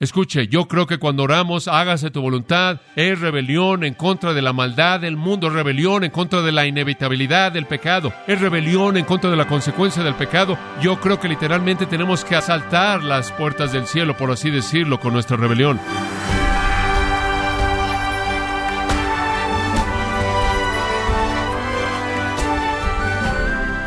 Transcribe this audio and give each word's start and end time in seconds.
Escuche, 0.00 0.46
yo 0.46 0.68
creo 0.68 0.86
que 0.86 0.98
cuando 0.98 1.24
oramos, 1.24 1.66
hágase 1.66 2.12
tu 2.12 2.22
voluntad, 2.22 2.80
es 2.94 3.18
rebelión 3.18 3.82
en 3.82 3.94
contra 3.94 4.32
de 4.32 4.42
la 4.42 4.52
maldad 4.52 5.00
del 5.00 5.16
mundo, 5.16 5.50
rebelión 5.50 6.04
en 6.04 6.12
contra 6.12 6.40
de 6.40 6.52
la 6.52 6.66
inevitabilidad 6.66 7.50
del 7.50 7.66
pecado, 7.66 8.12
es 8.28 8.40
rebelión 8.40 8.96
en 8.96 9.04
contra 9.04 9.28
de 9.28 9.36
la 9.36 9.48
consecuencia 9.48 10.04
del 10.04 10.14
pecado. 10.14 10.56
Yo 10.80 11.00
creo 11.00 11.18
que 11.18 11.26
literalmente 11.26 11.84
tenemos 11.84 12.24
que 12.24 12.36
asaltar 12.36 13.02
las 13.02 13.32
puertas 13.32 13.72
del 13.72 13.88
cielo, 13.88 14.16
por 14.16 14.30
así 14.30 14.50
decirlo, 14.50 15.00
con 15.00 15.14
nuestra 15.14 15.36
rebelión. 15.36 15.80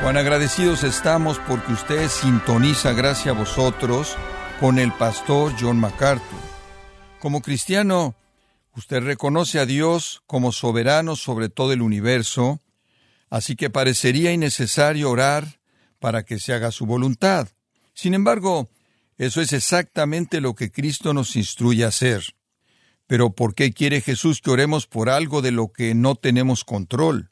Cuán 0.04 0.18
agradecidos 0.18 0.84
estamos 0.84 1.40
porque 1.48 1.72
usted 1.72 2.10
sintoniza, 2.10 2.92
gracias 2.92 3.34
a 3.34 3.40
vosotros, 3.40 4.18
con 4.62 4.78
el 4.78 4.94
pastor 4.94 5.56
John 5.60 5.80
MacArthur. 5.80 6.40
Como 7.20 7.42
cristiano, 7.42 8.14
usted 8.76 9.02
reconoce 9.02 9.58
a 9.58 9.66
Dios 9.66 10.22
como 10.28 10.52
soberano 10.52 11.16
sobre 11.16 11.50
todo 11.50 11.74
el 11.74 11.82
universo, 11.82 12.62
así 13.32 13.56
que 13.56 13.72
parecería 13.72 14.32
innecesario 14.32 15.10
orar 15.10 15.60
para 15.98 16.22
que 16.22 16.38
se 16.38 16.54
haga 16.54 16.70
su 16.70 16.86
voluntad. 16.86 17.50
Sin 17.96 18.14
embargo, 18.14 18.70
eso 19.18 19.42
es 19.42 19.52
exactamente 19.52 20.42
lo 20.42 20.54
que 20.54 20.72
Cristo 20.72 21.12
nos 21.16 21.36
instruye 21.36 21.84
a 21.84 21.88
hacer. 21.88 22.36
Pero 23.08 23.32
¿por 23.32 23.56
qué 23.56 23.74
quiere 23.74 24.00
Jesús 24.00 24.42
que 24.42 24.52
oremos 24.52 24.86
por 24.86 25.10
algo 25.10 25.42
de 25.42 25.50
lo 25.50 25.72
que 25.72 25.96
no 25.96 26.14
tenemos 26.14 26.64
control? 26.66 27.32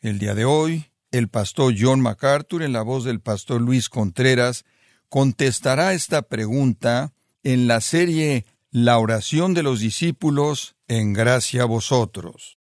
El 0.00 0.18
día 0.18 0.34
de 0.34 0.46
hoy, 0.46 0.90
el 1.12 1.28
pastor 1.28 1.74
John 1.78 2.00
MacArthur, 2.00 2.64
en 2.64 2.72
la 2.72 2.82
voz 2.82 3.04
del 3.04 3.20
pastor 3.20 3.60
Luis 3.60 3.88
Contreras, 3.88 4.64
contestará 5.10 5.92
esta 5.92 6.22
pregunta 6.22 7.12
en 7.42 7.66
la 7.66 7.80
serie 7.80 8.46
La 8.70 8.98
oración 8.98 9.52
de 9.52 9.64
los 9.64 9.80
discípulos 9.80 10.76
en 10.86 11.12
gracia 11.12 11.62
a 11.62 11.66
vosotros. 11.66 12.58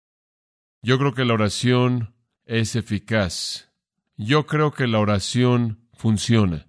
Yo 0.81 0.97
creo 0.97 1.13
que 1.13 1.25
la 1.25 1.33
oración 1.33 2.16
es 2.45 2.77
eficaz. 2.77 3.69
Yo 4.16 4.47
creo 4.47 4.71
que 4.71 4.88
la 4.88 4.99
oración 4.99 5.81
funciona. 5.94 6.67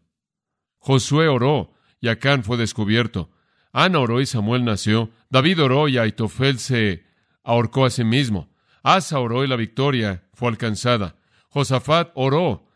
Josué 0.79 1.29
oró 1.29 1.73
y 2.01 2.09
Acán 2.09 2.43
fue 2.43 2.57
descubierto. 2.57 3.31
Ana 3.73 4.01
oró 4.01 4.21
y 4.21 4.27
Samuel 4.27 4.65
nació. 4.65 5.11
David 5.31 5.63
oró 5.63 5.87
y 5.87 5.99
Aitofel 5.99 6.59
se 6.59 7.05
ahorcó 7.45 7.85
a 7.85 7.91
sí 7.91 8.03
mismo. 8.03 8.51
Asa 8.83 9.21
oró 9.21 9.45
y 9.45 9.47
la 9.47 9.57
victoria 9.57 10.25
fue 10.35 10.49
alcanzada. 10.49 11.15
Josafat 11.51 12.11
oró 12.15 12.67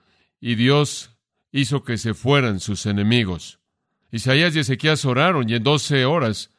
y 0.40 0.54
Dios 0.54 1.11
hizo 1.52 1.84
que 1.84 1.98
se 1.98 2.14
fueran 2.14 2.58
sus 2.58 2.86
enemigos. 2.86 3.60
Isaías 4.10 4.56
y 4.56 4.60
Ezequías 4.60 5.04
oraron 5.04 5.48
y 5.48 5.54
en 5.54 5.62
doce 5.62 6.04
horas 6.04 6.50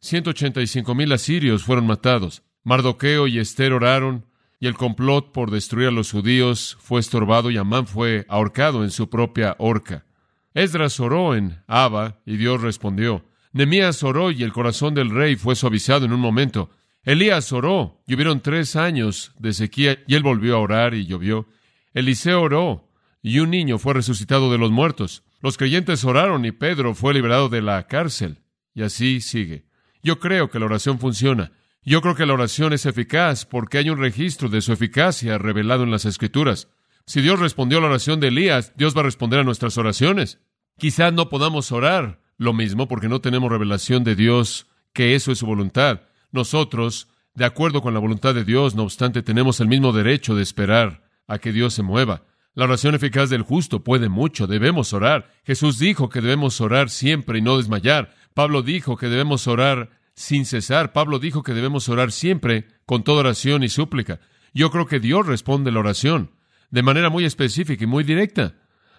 ciento 0.00 0.30
ochenta 0.30 0.62
y 0.62 0.66
cinco 0.66 0.94
mil 0.94 1.12
asirios 1.12 1.62
fueron 1.62 1.86
matados. 1.86 2.42
Mardoqueo 2.64 3.26
y 3.26 3.38
Esther 3.38 3.72
oraron 3.72 4.26
y 4.58 4.66
el 4.66 4.74
complot 4.74 5.32
por 5.32 5.50
destruir 5.50 5.88
a 5.88 5.92
los 5.92 6.10
judíos 6.10 6.76
fue 6.80 7.00
estorbado 7.00 7.50
y 7.50 7.56
Amán 7.56 7.86
fue 7.86 8.26
ahorcado 8.28 8.84
en 8.84 8.90
su 8.90 9.08
propia 9.08 9.56
horca. 9.58 10.04
Esdras 10.52 10.98
oró 11.00 11.34
en 11.34 11.62
Abba 11.66 12.20
y 12.26 12.36
Dios 12.36 12.60
respondió. 12.60 13.24
Nemías 13.52 14.02
oró 14.02 14.30
y 14.30 14.42
el 14.42 14.52
corazón 14.52 14.94
del 14.94 15.10
rey 15.10 15.36
fue 15.36 15.56
suavizado 15.56 16.04
en 16.04 16.12
un 16.12 16.20
momento. 16.20 16.70
Elías 17.02 17.52
oró 17.52 18.02
y 18.06 18.14
hubieron 18.14 18.40
tres 18.40 18.76
años 18.76 19.32
de 19.38 19.52
sequía 19.52 19.98
y 20.06 20.14
él 20.14 20.22
volvió 20.22 20.56
a 20.56 20.60
orar 20.60 20.94
y 20.94 21.06
llovió. 21.06 21.48
Eliseo 21.94 22.42
oró 22.42 22.89
y 23.22 23.40
un 23.40 23.50
niño 23.50 23.78
fue 23.78 23.94
resucitado 23.94 24.50
de 24.50 24.58
los 24.58 24.70
muertos. 24.70 25.22
Los 25.40 25.56
creyentes 25.56 26.04
oraron 26.04 26.44
y 26.44 26.52
Pedro 26.52 26.94
fue 26.94 27.14
liberado 27.14 27.48
de 27.48 27.62
la 27.62 27.86
cárcel. 27.86 28.38
Y 28.74 28.82
así 28.82 29.20
sigue. 29.20 29.66
Yo 30.02 30.18
creo 30.18 30.50
que 30.50 30.58
la 30.58 30.66
oración 30.66 30.98
funciona. 30.98 31.52
Yo 31.82 32.02
creo 32.02 32.14
que 32.14 32.26
la 32.26 32.34
oración 32.34 32.72
es 32.72 32.86
eficaz 32.86 33.46
porque 33.46 33.78
hay 33.78 33.90
un 33.90 33.98
registro 33.98 34.48
de 34.48 34.60
su 34.60 34.72
eficacia 34.72 35.38
revelado 35.38 35.82
en 35.82 35.90
las 35.90 36.04
Escrituras. 36.04 36.68
Si 37.06 37.20
Dios 37.20 37.40
respondió 37.40 37.78
a 37.78 37.80
la 37.80 37.88
oración 37.88 38.20
de 38.20 38.28
Elías, 38.28 38.72
Dios 38.76 38.96
va 38.96 39.00
a 39.00 39.04
responder 39.04 39.40
a 39.40 39.44
nuestras 39.44 39.76
oraciones. 39.78 40.40
Quizás 40.78 41.12
no 41.12 41.28
podamos 41.28 41.72
orar 41.72 42.20
lo 42.36 42.52
mismo 42.52 42.88
porque 42.88 43.08
no 43.08 43.20
tenemos 43.20 43.50
revelación 43.50 44.04
de 44.04 44.14
Dios 44.14 44.66
que 44.92 45.14
eso 45.14 45.32
es 45.32 45.38
su 45.38 45.46
voluntad. 45.46 46.02
Nosotros, 46.32 47.08
de 47.34 47.44
acuerdo 47.44 47.82
con 47.82 47.94
la 47.94 48.00
voluntad 48.00 48.34
de 48.34 48.44
Dios, 48.44 48.74
no 48.74 48.84
obstante, 48.84 49.22
tenemos 49.22 49.60
el 49.60 49.68
mismo 49.68 49.92
derecho 49.92 50.34
de 50.34 50.42
esperar 50.42 51.02
a 51.26 51.38
que 51.38 51.52
Dios 51.52 51.74
se 51.74 51.82
mueva. 51.82 52.24
La 52.54 52.64
oración 52.64 52.94
eficaz 52.94 53.30
del 53.30 53.42
justo 53.42 53.84
puede 53.84 54.08
mucho, 54.08 54.46
debemos 54.46 54.92
orar. 54.92 55.30
Jesús 55.44 55.78
dijo 55.78 56.08
que 56.08 56.20
debemos 56.20 56.60
orar 56.60 56.90
siempre 56.90 57.38
y 57.38 57.42
no 57.42 57.56
desmayar. 57.56 58.14
Pablo 58.34 58.62
dijo 58.62 58.96
que 58.96 59.08
debemos 59.08 59.46
orar 59.46 59.90
sin 60.14 60.44
cesar. 60.44 60.92
Pablo 60.92 61.18
dijo 61.18 61.42
que 61.42 61.54
debemos 61.54 61.88
orar 61.88 62.10
siempre 62.10 62.66
con 62.86 63.04
toda 63.04 63.20
oración 63.20 63.62
y 63.62 63.68
súplica. 63.68 64.20
Yo 64.52 64.70
creo 64.70 64.86
que 64.86 64.98
Dios 64.98 65.26
responde 65.26 65.70
a 65.70 65.72
la 65.72 65.80
oración 65.80 66.32
de 66.70 66.82
manera 66.82 67.10
muy 67.10 67.24
específica 67.24 67.84
y 67.84 67.86
muy 67.86 68.04
directa. 68.04 68.54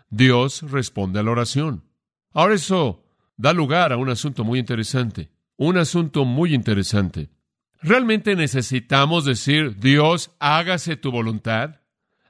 Dios 0.09 0.63
responde 0.69 1.19
a 1.19 1.23
la 1.23 1.31
oración. 1.31 1.83
Ahora 2.33 2.55
eso 2.55 3.05
da 3.37 3.53
lugar 3.53 3.91
a 3.93 3.97
un 3.97 4.09
asunto 4.09 4.43
muy 4.43 4.59
interesante. 4.59 5.31
Un 5.57 5.77
asunto 5.77 6.25
muy 6.25 6.53
interesante. 6.53 7.29
¿Realmente 7.81 8.35
necesitamos 8.35 9.25
decir, 9.25 9.77
Dios, 9.77 10.31
hágase 10.39 10.95
tu 10.95 11.11
voluntad? 11.11 11.80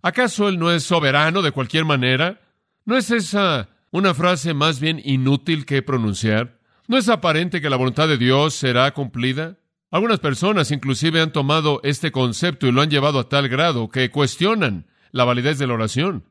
¿Acaso 0.02 0.50
Él 0.50 0.58
no 0.58 0.72
es 0.72 0.84
soberano 0.84 1.42
de 1.42 1.52
cualquier 1.52 1.86
manera? 1.86 2.42
¿No 2.86 2.98
es 2.98 3.12
esa 3.12 3.70
una 3.92 4.14
frase 4.14 4.54
más 4.54 4.80
bien 4.80 5.02
inútil 5.04 5.66
que 5.66 5.82
pronunciar? 5.82 6.60
¿No 6.88 6.98
es 6.98 7.10
aparente 7.10 7.62
que 7.62 7.70
la 7.70 7.78
voluntad 7.78 8.08
de 8.08 8.18
Dios 8.18 8.56
será 8.56 8.92
cumplida? 8.94 9.58
Algunas 9.92 10.20
personas 10.20 10.72
inclusive 10.72 11.22
han 11.22 11.34
tomado 11.34 11.82
este 11.84 12.12
concepto 12.12 12.66
y 12.66 12.72
lo 12.72 12.82
han 12.82 12.90
llevado 12.90 13.20
a 13.20 13.30
tal 13.30 13.50
grado 13.50 13.90
que 13.90 14.10
cuestionan 14.10 14.88
la 15.12 15.26
validez 15.26 15.60
de 15.60 15.68
la 15.68 15.74
oración. 15.74 16.26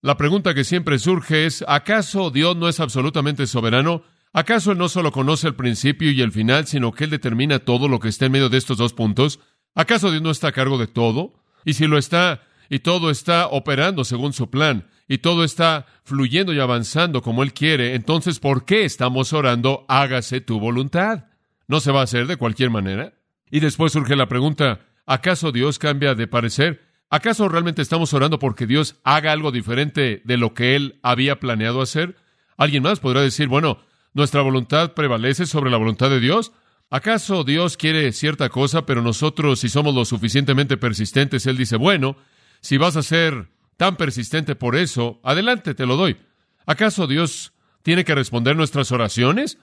La 0.00 0.16
pregunta 0.16 0.54
que 0.54 0.64
siempre 0.64 0.98
surge 0.98 1.46
es, 1.46 1.64
¿acaso 1.68 2.30
Dios 2.30 2.56
no 2.56 2.68
es 2.68 2.80
absolutamente 2.80 3.46
soberano? 3.46 4.02
¿Acaso 4.32 4.72
Él 4.72 4.78
no 4.78 4.88
solo 4.88 5.12
conoce 5.12 5.46
el 5.46 5.54
principio 5.54 6.10
y 6.10 6.22
el 6.22 6.32
final, 6.32 6.66
sino 6.66 6.90
que 6.92 7.04
Él 7.04 7.10
determina 7.10 7.60
todo 7.60 7.86
lo 7.86 8.00
que 8.00 8.08
está 8.08 8.26
en 8.26 8.32
medio 8.32 8.48
de 8.48 8.58
estos 8.58 8.78
dos 8.78 8.94
puntos? 8.94 9.38
¿Acaso 9.74 10.10
Dios 10.10 10.22
no 10.22 10.30
está 10.30 10.48
a 10.48 10.52
cargo 10.52 10.78
de 10.78 10.86
todo? 10.88 11.34
Y 11.64 11.74
si 11.74 11.86
lo 11.86 11.98
está, 11.98 12.42
y 12.72 12.78
todo 12.78 13.10
está 13.10 13.48
operando 13.48 14.02
según 14.02 14.32
su 14.32 14.48
plan 14.48 14.86
y 15.06 15.18
todo 15.18 15.44
está 15.44 15.84
fluyendo 16.04 16.54
y 16.54 16.58
avanzando 16.58 17.20
como 17.20 17.42
Él 17.42 17.52
quiere, 17.52 17.94
entonces 17.94 18.38
¿por 18.38 18.64
qué 18.64 18.86
estamos 18.86 19.34
orando 19.34 19.84
hágase 19.90 20.40
tu 20.40 20.58
voluntad? 20.58 21.26
¿No 21.68 21.80
se 21.80 21.92
va 21.92 22.00
a 22.00 22.04
hacer 22.04 22.26
de 22.26 22.38
cualquier 22.38 22.70
manera? 22.70 23.12
Y 23.50 23.60
después 23.60 23.92
surge 23.92 24.16
la 24.16 24.26
pregunta, 24.26 24.86
¿acaso 25.04 25.52
Dios 25.52 25.78
cambia 25.78 26.14
de 26.14 26.26
parecer? 26.26 26.80
¿Acaso 27.10 27.46
realmente 27.46 27.82
estamos 27.82 28.14
orando 28.14 28.38
porque 28.38 28.66
Dios 28.66 28.96
haga 29.04 29.32
algo 29.32 29.52
diferente 29.52 30.22
de 30.24 30.36
lo 30.38 30.54
que 30.54 30.74
Él 30.74 30.98
había 31.02 31.40
planeado 31.40 31.82
hacer? 31.82 32.16
Alguien 32.56 32.84
más 32.84 33.00
podrá 33.00 33.20
decir, 33.20 33.48
bueno, 33.48 33.80
¿nuestra 34.14 34.40
voluntad 34.40 34.94
prevalece 34.94 35.44
sobre 35.44 35.70
la 35.70 35.76
voluntad 35.76 36.08
de 36.08 36.20
Dios? 36.20 36.52
¿Acaso 36.88 37.44
Dios 37.44 37.76
quiere 37.76 38.10
cierta 38.12 38.48
cosa, 38.48 38.86
pero 38.86 39.02
nosotros, 39.02 39.60
si 39.60 39.68
somos 39.68 39.94
lo 39.94 40.06
suficientemente 40.06 40.78
persistentes, 40.78 41.44
Él 41.44 41.58
dice, 41.58 41.76
bueno, 41.76 42.16
si 42.62 42.78
vas 42.78 42.96
a 42.96 43.02
ser 43.02 43.48
tan 43.76 43.96
persistente 43.96 44.54
por 44.54 44.76
eso, 44.76 45.20
adelante, 45.24 45.74
te 45.74 45.84
lo 45.84 45.96
doy. 45.96 46.16
¿Acaso 46.64 47.06
Dios 47.06 47.52
tiene 47.82 48.04
que 48.04 48.14
responder 48.14 48.56
nuestras 48.56 48.92
oraciones? 48.92 49.58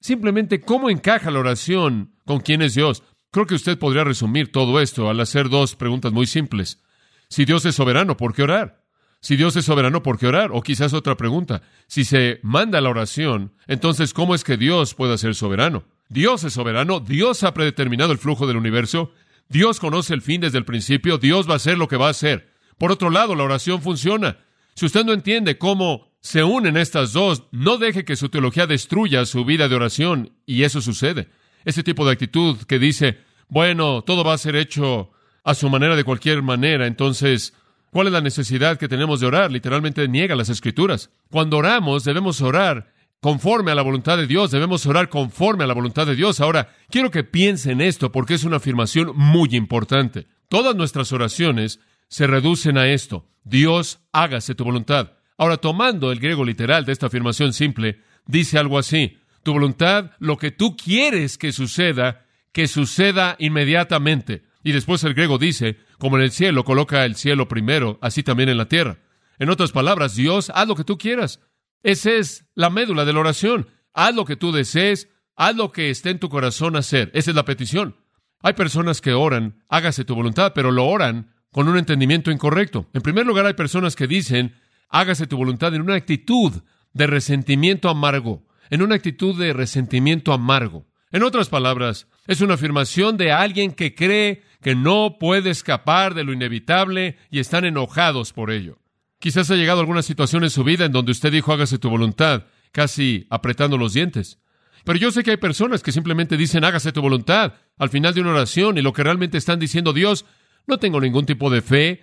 Simplemente, 0.00 0.60
¿cómo 0.60 0.90
encaja 0.90 1.30
la 1.30 1.38
oración 1.38 2.12
con 2.26 2.40
quién 2.40 2.60
es 2.62 2.74
Dios? 2.74 3.04
Creo 3.30 3.46
que 3.46 3.54
usted 3.54 3.78
podría 3.78 4.02
resumir 4.02 4.50
todo 4.50 4.80
esto 4.80 5.08
al 5.08 5.20
hacer 5.20 5.48
dos 5.48 5.76
preguntas 5.76 6.12
muy 6.12 6.26
simples. 6.26 6.82
Si 7.28 7.44
Dios 7.44 7.64
es 7.64 7.76
soberano, 7.76 8.16
¿por 8.16 8.34
qué 8.34 8.42
orar? 8.42 8.82
Si 9.20 9.36
Dios 9.36 9.54
es 9.54 9.66
soberano, 9.66 10.02
¿por 10.02 10.18
qué 10.18 10.26
orar? 10.26 10.50
O 10.52 10.62
quizás 10.62 10.92
otra 10.94 11.16
pregunta. 11.16 11.62
Si 11.86 12.04
se 12.04 12.40
manda 12.42 12.80
la 12.80 12.90
oración, 12.90 13.52
entonces, 13.68 14.12
¿cómo 14.14 14.34
es 14.34 14.42
que 14.42 14.56
Dios 14.56 14.94
pueda 14.94 15.16
ser 15.18 15.36
soberano? 15.36 15.84
Dios 16.08 16.42
es 16.42 16.54
soberano, 16.54 16.98
Dios 16.98 17.44
ha 17.44 17.54
predeterminado 17.54 18.10
el 18.10 18.18
flujo 18.18 18.48
del 18.48 18.56
universo, 18.56 19.12
Dios 19.48 19.78
conoce 19.78 20.14
el 20.14 20.22
fin 20.22 20.40
desde 20.40 20.58
el 20.58 20.64
principio, 20.64 21.18
Dios 21.18 21.48
va 21.48 21.52
a 21.52 21.56
hacer 21.56 21.78
lo 21.78 21.86
que 21.86 21.96
va 21.96 22.08
a 22.08 22.10
hacer. 22.10 22.49
Por 22.80 22.92
otro 22.92 23.10
lado, 23.10 23.34
la 23.34 23.44
oración 23.44 23.82
funciona. 23.82 24.38
Si 24.74 24.86
usted 24.86 25.04
no 25.04 25.12
entiende 25.12 25.58
cómo 25.58 26.08
se 26.22 26.44
unen 26.44 26.78
estas 26.78 27.12
dos, 27.12 27.42
no 27.52 27.76
deje 27.76 28.06
que 28.06 28.16
su 28.16 28.30
teología 28.30 28.66
destruya 28.66 29.26
su 29.26 29.44
vida 29.44 29.68
de 29.68 29.74
oración, 29.74 30.32
y 30.46 30.62
eso 30.62 30.80
sucede. 30.80 31.28
Ese 31.66 31.82
tipo 31.82 32.06
de 32.06 32.12
actitud 32.12 32.56
que 32.66 32.78
dice, 32.78 33.18
bueno, 33.50 34.00
todo 34.00 34.24
va 34.24 34.32
a 34.32 34.38
ser 34.38 34.56
hecho 34.56 35.10
a 35.44 35.52
su 35.52 35.68
manera 35.68 35.94
de 35.94 36.04
cualquier 36.04 36.40
manera, 36.40 36.86
entonces, 36.86 37.52
¿cuál 37.90 38.06
es 38.06 38.14
la 38.14 38.22
necesidad 38.22 38.78
que 38.78 38.88
tenemos 38.88 39.20
de 39.20 39.26
orar? 39.26 39.52
Literalmente 39.52 40.08
niega 40.08 40.34
las 40.34 40.48
escrituras. 40.48 41.10
Cuando 41.30 41.58
oramos, 41.58 42.04
debemos 42.04 42.40
orar 42.40 42.94
conforme 43.20 43.72
a 43.72 43.74
la 43.74 43.82
voluntad 43.82 44.16
de 44.16 44.26
Dios, 44.26 44.52
debemos 44.52 44.86
orar 44.86 45.10
conforme 45.10 45.64
a 45.64 45.66
la 45.66 45.74
voluntad 45.74 46.06
de 46.06 46.16
Dios. 46.16 46.40
Ahora, 46.40 46.74
quiero 46.88 47.10
que 47.10 47.24
piensen 47.24 47.82
esto 47.82 48.10
porque 48.10 48.32
es 48.32 48.44
una 48.44 48.56
afirmación 48.56 49.12
muy 49.14 49.50
importante. 49.54 50.28
Todas 50.48 50.74
nuestras 50.74 51.12
oraciones 51.12 51.78
se 52.10 52.26
reducen 52.26 52.76
a 52.76 52.88
esto. 52.88 53.26
Dios, 53.44 54.00
hágase 54.12 54.54
tu 54.54 54.64
voluntad. 54.64 55.12
Ahora, 55.38 55.56
tomando 55.56 56.12
el 56.12 56.20
griego 56.20 56.44
literal 56.44 56.84
de 56.84 56.92
esta 56.92 57.06
afirmación 57.06 57.54
simple, 57.54 58.00
dice 58.26 58.58
algo 58.58 58.78
así. 58.78 59.16
Tu 59.42 59.54
voluntad, 59.54 60.10
lo 60.18 60.36
que 60.36 60.50
tú 60.50 60.76
quieres 60.76 61.38
que 61.38 61.52
suceda, 61.52 62.26
que 62.52 62.68
suceda 62.68 63.36
inmediatamente. 63.38 64.42
Y 64.62 64.72
después 64.72 65.02
el 65.04 65.14
griego 65.14 65.38
dice, 65.38 65.78
como 65.98 66.18
en 66.18 66.24
el 66.24 66.32
cielo 66.32 66.64
coloca 66.64 67.06
el 67.06 67.14
cielo 67.14 67.48
primero, 67.48 67.98
así 68.02 68.22
también 68.22 68.50
en 68.50 68.58
la 68.58 68.68
tierra. 68.68 68.98
En 69.38 69.48
otras 69.48 69.72
palabras, 69.72 70.14
Dios, 70.14 70.52
haz 70.54 70.68
lo 70.68 70.74
que 70.74 70.84
tú 70.84 70.98
quieras. 70.98 71.40
Esa 71.82 72.10
es 72.12 72.44
la 72.54 72.68
médula 72.68 73.06
de 73.06 73.14
la 73.14 73.20
oración. 73.20 73.68
Haz 73.94 74.14
lo 74.14 74.26
que 74.26 74.36
tú 74.36 74.52
desees, 74.52 75.08
haz 75.36 75.56
lo 75.56 75.72
que 75.72 75.88
esté 75.88 76.10
en 76.10 76.18
tu 76.18 76.28
corazón 76.28 76.76
hacer. 76.76 77.10
Esa 77.14 77.30
es 77.30 77.36
la 77.36 77.46
petición. 77.46 77.96
Hay 78.42 78.52
personas 78.52 79.00
que 79.00 79.14
oran, 79.14 79.62
hágase 79.68 80.04
tu 80.04 80.14
voluntad, 80.14 80.52
pero 80.54 80.70
lo 80.70 80.86
oran 80.86 81.32
con 81.52 81.68
un 81.68 81.78
entendimiento 81.78 82.30
incorrecto. 82.30 82.88
En 82.92 83.02
primer 83.02 83.26
lugar, 83.26 83.46
hay 83.46 83.54
personas 83.54 83.96
que 83.96 84.06
dicen, 84.06 84.54
hágase 84.88 85.26
tu 85.26 85.36
voluntad 85.36 85.74
en 85.74 85.82
una 85.82 85.94
actitud 85.94 86.52
de 86.92 87.06
resentimiento 87.06 87.88
amargo, 87.88 88.46
en 88.70 88.82
una 88.82 88.94
actitud 88.94 89.38
de 89.38 89.52
resentimiento 89.52 90.32
amargo. 90.32 90.86
En 91.12 91.22
otras 91.22 91.48
palabras, 91.48 92.06
es 92.26 92.40
una 92.40 92.54
afirmación 92.54 93.16
de 93.16 93.32
alguien 93.32 93.72
que 93.72 93.94
cree 93.94 94.42
que 94.62 94.74
no 94.74 95.16
puede 95.18 95.50
escapar 95.50 96.14
de 96.14 96.22
lo 96.22 96.32
inevitable 96.32 97.16
y 97.30 97.40
están 97.40 97.64
enojados 97.64 98.32
por 98.32 98.50
ello. 98.50 98.78
Quizás 99.18 99.50
ha 99.50 99.56
llegado 99.56 99.80
alguna 99.80 100.02
situación 100.02 100.44
en 100.44 100.50
su 100.50 100.64
vida 100.64 100.84
en 100.84 100.92
donde 100.92 101.12
usted 101.12 101.32
dijo 101.32 101.52
hágase 101.52 101.78
tu 101.78 101.90
voluntad, 101.90 102.44
casi 102.72 103.26
apretando 103.28 103.76
los 103.76 103.92
dientes. 103.92 104.38
Pero 104.84 104.98
yo 104.98 105.10
sé 105.10 105.22
que 105.22 105.32
hay 105.32 105.36
personas 105.36 105.82
que 105.82 105.92
simplemente 105.92 106.36
dicen 106.36 106.64
hágase 106.64 106.92
tu 106.92 107.02
voluntad 107.02 107.54
al 107.76 107.90
final 107.90 108.14
de 108.14 108.20
una 108.20 108.30
oración 108.30 108.78
y 108.78 108.82
lo 108.82 108.92
que 108.92 109.02
realmente 109.02 109.36
están 109.36 109.58
diciendo 109.58 109.92
Dios, 109.92 110.24
no 110.66 110.78
tengo 110.78 111.00
ningún 111.00 111.26
tipo 111.26 111.50
de 111.50 111.62
fe, 111.62 112.02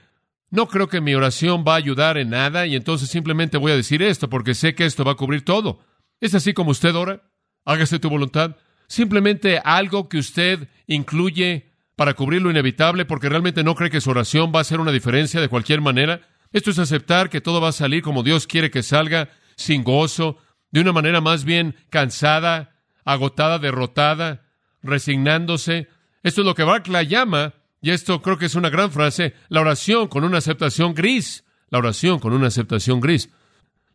no 0.49 0.67
creo 0.67 0.87
que 0.87 1.01
mi 1.01 1.13
oración 1.13 1.65
va 1.67 1.73
a 1.73 1.77
ayudar 1.77 2.17
en 2.17 2.29
nada 2.29 2.65
y 2.65 2.75
entonces 2.75 3.09
simplemente 3.09 3.57
voy 3.57 3.71
a 3.71 3.75
decir 3.75 4.01
esto 4.01 4.29
porque 4.29 4.55
sé 4.55 4.75
que 4.75 4.85
esto 4.85 5.03
va 5.03 5.13
a 5.13 5.15
cubrir 5.15 5.43
todo. 5.43 5.79
¿Es 6.21 6.33
así 6.35 6.53
como 6.53 6.71
usted 6.71 6.95
ora? 6.95 7.23
Hágase 7.65 7.99
tu 7.99 8.09
voluntad. 8.09 8.55
Simplemente 8.87 9.59
algo 9.63 10.07
que 10.07 10.17
usted 10.17 10.69
incluye 10.87 11.71
para 11.97 12.13
cubrir 12.13 12.41
lo 12.41 12.49
inevitable 12.49 13.05
porque 13.05 13.27
realmente 13.27 13.63
no 13.63 13.75
cree 13.75 13.89
que 13.89 13.99
su 13.99 14.09
oración 14.09 14.51
va 14.53 14.59
a 14.59 14.61
hacer 14.61 14.79
una 14.79 14.91
diferencia 14.91 15.41
de 15.41 15.49
cualquier 15.49 15.81
manera. 15.81 16.21
Esto 16.53 16.71
es 16.71 16.79
aceptar 16.79 17.29
que 17.29 17.41
todo 17.41 17.59
va 17.59 17.69
a 17.69 17.73
salir 17.73 18.01
como 18.01 18.23
Dios 18.23 18.47
quiere 18.47 18.71
que 18.71 18.83
salga, 18.83 19.29
sin 19.57 19.83
gozo, 19.83 20.37
de 20.71 20.79
una 20.79 20.93
manera 20.93 21.19
más 21.19 21.43
bien 21.43 21.75
cansada, 21.89 22.75
agotada, 23.03 23.59
derrotada, 23.59 24.45
resignándose. 24.81 25.87
Esto 26.23 26.41
es 26.41 26.45
lo 26.45 26.55
que 26.55 26.63
Barclay 26.63 27.07
llama 27.07 27.53
y 27.81 27.91
esto 27.91 28.21
creo 28.21 28.37
que 28.37 28.47
es 28.47 28.55
una 28.55 28.69
gran 28.69 28.91
frase, 28.91 29.33
la 29.49 29.61
oración 29.61 30.07
con 30.07 30.23
una 30.23 30.39
aceptación 30.39 30.93
gris. 30.93 31.43
La 31.69 31.79
oración 31.79 32.19
con 32.19 32.33
una 32.33 32.47
aceptación 32.47 33.01
gris. 33.01 33.29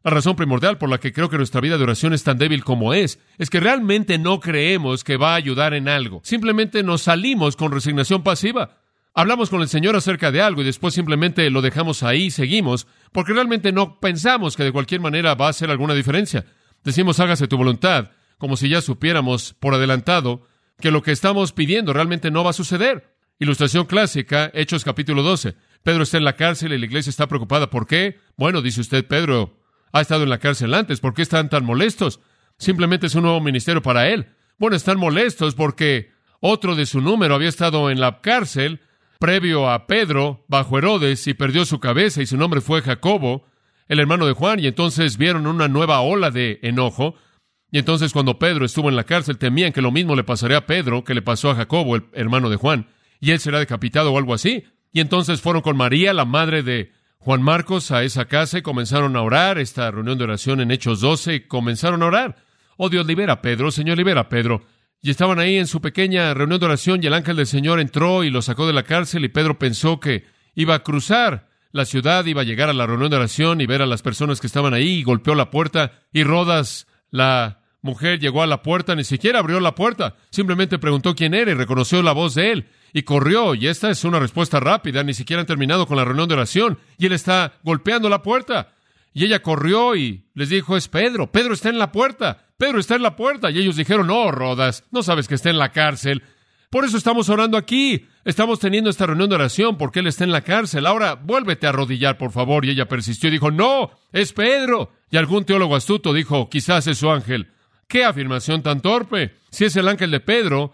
La 0.04 0.10
razón 0.10 0.36
primordial 0.36 0.78
por 0.78 0.90
la 0.90 0.98
que 0.98 1.12
creo 1.12 1.30
que 1.30 1.36
nuestra 1.36 1.60
vida 1.60 1.78
de 1.78 1.84
oración 1.84 2.12
es 2.12 2.24
tan 2.24 2.36
débil 2.36 2.64
como 2.64 2.92
es, 2.92 3.20
es 3.38 3.50
que 3.50 3.60
realmente 3.60 4.18
no 4.18 4.40
creemos 4.40 5.04
que 5.04 5.16
va 5.16 5.32
a 5.32 5.36
ayudar 5.36 5.74
en 5.74 5.88
algo. 5.88 6.20
Simplemente 6.24 6.82
nos 6.82 7.02
salimos 7.02 7.56
con 7.56 7.72
resignación 7.72 8.22
pasiva. 8.22 8.78
Hablamos 9.14 9.48
con 9.48 9.62
el 9.62 9.68
Señor 9.68 9.94
acerca 9.94 10.32
de 10.32 10.42
algo 10.42 10.62
y 10.62 10.64
después 10.64 10.94
simplemente 10.94 11.48
lo 11.50 11.62
dejamos 11.62 12.02
ahí 12.02 12.24
y 12.24 12.30
seguimos, 12.30 12.86
porque 13.12 13.32
realmente 13.32 13.70
no 13.70 14.00
pensamos 14.00 14.56
que 14.56 14.64
de 14.64 14.72
cualquier 14.72 15.00
manera 15.00 15.34
va 15.34 15.46
a 15.46 15.50
hacer 15.50 15.70
alguna 15.70 15.94
diferencia. 15.94 16.46
Decimos 16.82 17.20
hágase 17.20 17.46
tu 17.46 17.56
voluntad, 17.56 18.10
como 18.38 18.56
si 18.56 18.68
ya 18.68 18.80
supiéramos 18.80 19.54
por 19.54 19.74
adelantado 19.74 20.46
que 20.80 20.90
lo 20.90 21.02
que 21.02 21.12
estamos 21.12 21.52
pidiendo 21.52 21.92
realmente 21.92 22.30
no 22.30 22.42
va 22.42 22.50
a 22.50 22.54
suceder. 22.54 23.11
Ilustración 23.38 23.86
clásica, 23.86 24.50
Hechos 24.54 24.84
capítulo 24.84 25.22
12. 25.22 25.54
Pedro 25.82 26.04
está 26.04 26.16
en 26.16 26.24
la 26.24 26.36
cárcel 26.36 26.72
y 26.72 26.78
la 26.78 26.86
iglesia 26.86 27.10
está 27.10 27.26
preocupada. 27.26 27.70
¿Por 27.70 27.86
qué? 27.86 28.18
Bueno, 28.36 28.62
dice 28.62 28.80
usted, 28.80 29.06
Pedro 29.06 29.58
ha 29.92 30.00
estado 30.00 30.22
en 30.22 30.30
la 30.30 30.38
cárcel 30.38 30.74
antes. 30.74 31.00
¿Por 31.00 31.14
qué 31.14 31.22
están 31.22 31.48
tan 31.48 31.64
molestos? 31.64 32.20
Simplemente 32.58 33.06
es 33.06 33.14
un 33.14 33.22
nuevo 33.22 33.40
ministerio 33.40 33.82
para 33.82 34.08
él. 34.08 34.28
Bueno, 34.58 34.76
están 34.76 34.98
molestos 34.98 35.54
porque 35.54 36.12
otro 36.40 36.76
de 36.76 36.86
su 36.86 37.00
número 37.00 37.34
había 37.34 37.48
estado 37.48 37.90
en 37.90 38.00
la 38.00 38.20
cárcel 38.20 38.80
previo 39.18 39.68
a 39.68 39.86
Pedro 39.86 40.44
bajo 40.46 40.78
Herodes 40.78 41.26
y 41.26 41.34
perdió 41.34 41.64
su 41.64 41.80
cabeza 41.80 42.22
y 42.22 42.26
su 42.26 42.36
nombre 42.36 42.60
fue 42.60 42.82
Jacobo, 42.82 43.44
el 43.88 43.98
hermano 43.98 44.26
de 44.26 44.32
Juan, 44.32 44.60
y 44.60 44.66
entonces 44.68 45.16
vieron 45.16 45.46
una 45.46 45.68
nueva 45.68 46.00
ola 46.00 46.30
de 46.30 46.60
enojo. 46.62 47.16
Y 47.72 47.78
entonces 47.78 48.12
cuando 48.12 48.38
Pedro 48.38 48.64
estuvo 48.64 48.88
en 48.88 48.96
la 48.96 49.04
cárcel 49.04 49.38
temían 49.38 49.72
que 49.72 49.82
lo 49.82 49.90
mismo 49.90 50.14
le 50.14 50.22
pasaría 50.22 50.58
a 50.58 50.66
Pedro 50.66 51.02
que 51.02 51.14
le 51.14 51.22
pasó 51.22 51.50
a 51.50 51.56
Jacobo, 51.56 51.96
el 51.96 52.04
hermano 52.12 52.48
de 52.50 52.56
Juan 52.56 52.86
y 53.22 53.30
él 53.30 53.38
será 53.38 53.60
decapitado 53.60 54.12
o 54.12 54.18
algo 54.18 54.34
así. 54.34 54.64
Y 54.92 55.00
entonces 55.00 55.40
fueron 55.40 55.62
con 55.62 55.76
María, 55.76 56.12
la 56.12 56.24
madre 56.24 56.64
de 56.64 56.90
Juan 57.18 57.40
Marcos, 57.40 57.92
a 57.92 58.02
esa 58.02 58.24
casa 58.24 58.58
y 58.58 58.62
comenzaron 58.62 59.14
a 59.14 59.22
orar, 59.22 59.58
esta 59.58 59.88
reunión 59.92 60.18
de 60.18 60.24
oración 60.24 60.60
en 60.60 60.72
Hechos 60.72 61.00
12, 61.00 61.34
y 61.36 61.40
comenzaron 61.46 62.02
a 62.02 62.06
orar. 62.06 62.36
Oh 62.76 62.88
Dios, 62.88 63.06
libera 63.06 63.34
a 63.34 63.40
Pedro, 63.40 63.70
Señor, 63.70 63.96
libera 63.96 64.22
a 64.22 64.28
Pedro. 64.28 64.66
Y 65.00 65.10
estaban 65.10 65.38
ahí 65.38 65.56
en 65.56 65.68
su 65.68 65.80
pequeña 65.80 66.34
reunión 66.34 66.58
de 66.58 66.66
oración 66.66 67.00
y 67.00 67.06
el 67.06 67.14
ángel 67.14 67.36
del 67.36 67.46
Señor 67.46 67.78
entró 67.78 68.24
y 68.24 68.30
lo 68.30 68.42
sacó 68.42 68.66
de 68.66 68.72
la 68.72 68.82
cárcel 68.82 69.24
y 69.24 69.28
Pedro 69.28 69.56
pensó 69.56 70.00
que 70.00 70.24
iba 70.56 70.74
a 70.74 70.82
cruzar 70.82 71.48
la 71.70 71.84
ciudad, 71.84 72.26
iba 72.26 72.40
a 72.40 72.44
llegar 72.44 72.70
a 72.70 72.74
la 72.74 72.86
reunión 72.86 73.10
de 73.10 73.16
oración 73.18 73.60
y 73.60 73.66
ver 73.66 73.82
a 73.82 73.86
las 73.86 74.02
personas 74.02 74.40
que 74.40 74.48
estaban 74.48 74.74
ahí 74.74 74.98
y 74.98 75.02
golpeó 75.04 75.36
la 75.36 75.50
puerta 75.50 75.92
y 76.12 76.24
Rodas, 76.24 76.88
la 77.10 77.60
mujer, 77.82 78.18
llegó 78.18 78.42
a 78.42 78.48
la 78.48 78.62
puerta, 78.62 78.96
ni 78.96 79.04
siquiera 79.04 79.38
abrió 79.38 79.60
la 79.60 79.76
puerta, 79.76 80.16
simplemente 80.30 80.80
preguntó 80.80 81.14
quién 81.14 81.34
era 81.34 81.52
y 81.52 81.54
reconoció 81.54 82.02
la 82.02 82.12
voz 82.12 82.34
de 82.34 82.50
él 82.50 82.68
y 82.92 83.02
corrió, 83.02 83.54
y 83.54 83.68
esta 83.68 83.90
es 83.90 84.04
una 84.04 84.18
respuesta 84.18 84.60
rápida, 84.60 85.02
ni 85.02 85.14
siquiera 85.14 85.40
han 85.40 85.46
terminado 85.46 85.86
con 85.86 85.96
la 85.96 86.04
reunión 86.04 86.28
de 86.28 86.34
oración, 86.34 86.78
y 86.98 87.06
él 87.06 87.12
está 87.12 87.54
golpeando 87.62 88.08
la 88.08 88.22
puerta. 88.22 88.74
Y 89.14 89.24
ella 89.24 89.42
corrió 89.42 89.94
y 89.94 90.24
les 90.34 90.48
dijo, 90.48 90.76
es 90.76 90.88
Pedro, 90.88 91.30
Pedro 91.30 91.54
está 91.54 91.68
en 91.68 91.78
la 91.78 91.92
puerta, 91.92 92.46
Pedro 92.56 92.78
está 92.78 92.94
en 92.94 93.02
la 93.02 93.16
puerta. 93.16 93.50
Y 93.50 93.58
ellos 93.58 93.76
dijeron, 93.76 94.06
no, 94.06 94.30
Rodas, 94.30 94.84
no 94.90 95.02
sabes 95.02 95.28
que 95.28 95.34
está 95.34 95.50
en 95.50 95.58
la 95.58 95.70
cárcel. 95.70 96.22
Por 96.70 96.86
eso 96.86 96.96
estamos 96.96 97.28
orando 97.28 97.58
aquí. 97.58 98.06
Estamos 98.24 98.58
teniendo 98.58 98.88
esta 98.88 99.04
reunión 99.04 99.28
de 99.28 99.34
oración 99.34 99.76
porque 99.76 100.00
él 100.00 100.06
está 100.06 100.24
en 100.24 100.32
la 100.32 100.40
cárcel. 100.40 100.86
Ahora 100.86 101.14
vuélvete 101.16 101.66
a 101.66 101.70
arrodillar, 101.70 102.16
por 102.16 102.32
favor. 102.32 102.64
Y 102.64 102.70
ella 102.70 102.88
persistió 102.88 103.28
y 103.28 103.32
dijo, 103.32 103.50
no, 103.50 103.90
es 104.12 104.32
Pedro. 104.32 104.92
Y 105.10 105.18
algún 105.18 105.44
teólogo 105.44 105.76
astuto 105.76 106.14
dijo, 106.14 106.48
quizás 106.48 106.86
es 106.86 106.96
su 106.96 107.10
ángel. 107.10 107.48
¿Qué 107.88 108.06
afirmación 108.06 108.62
tan 108.62 108.80
torpe? 108.80 109.34
Si 109.50 109.66
es 109.66 109.76
el 109.76 109.86
ángel 109.86 110.10
de 110.10 110.20
Pedro, 110.20 110.72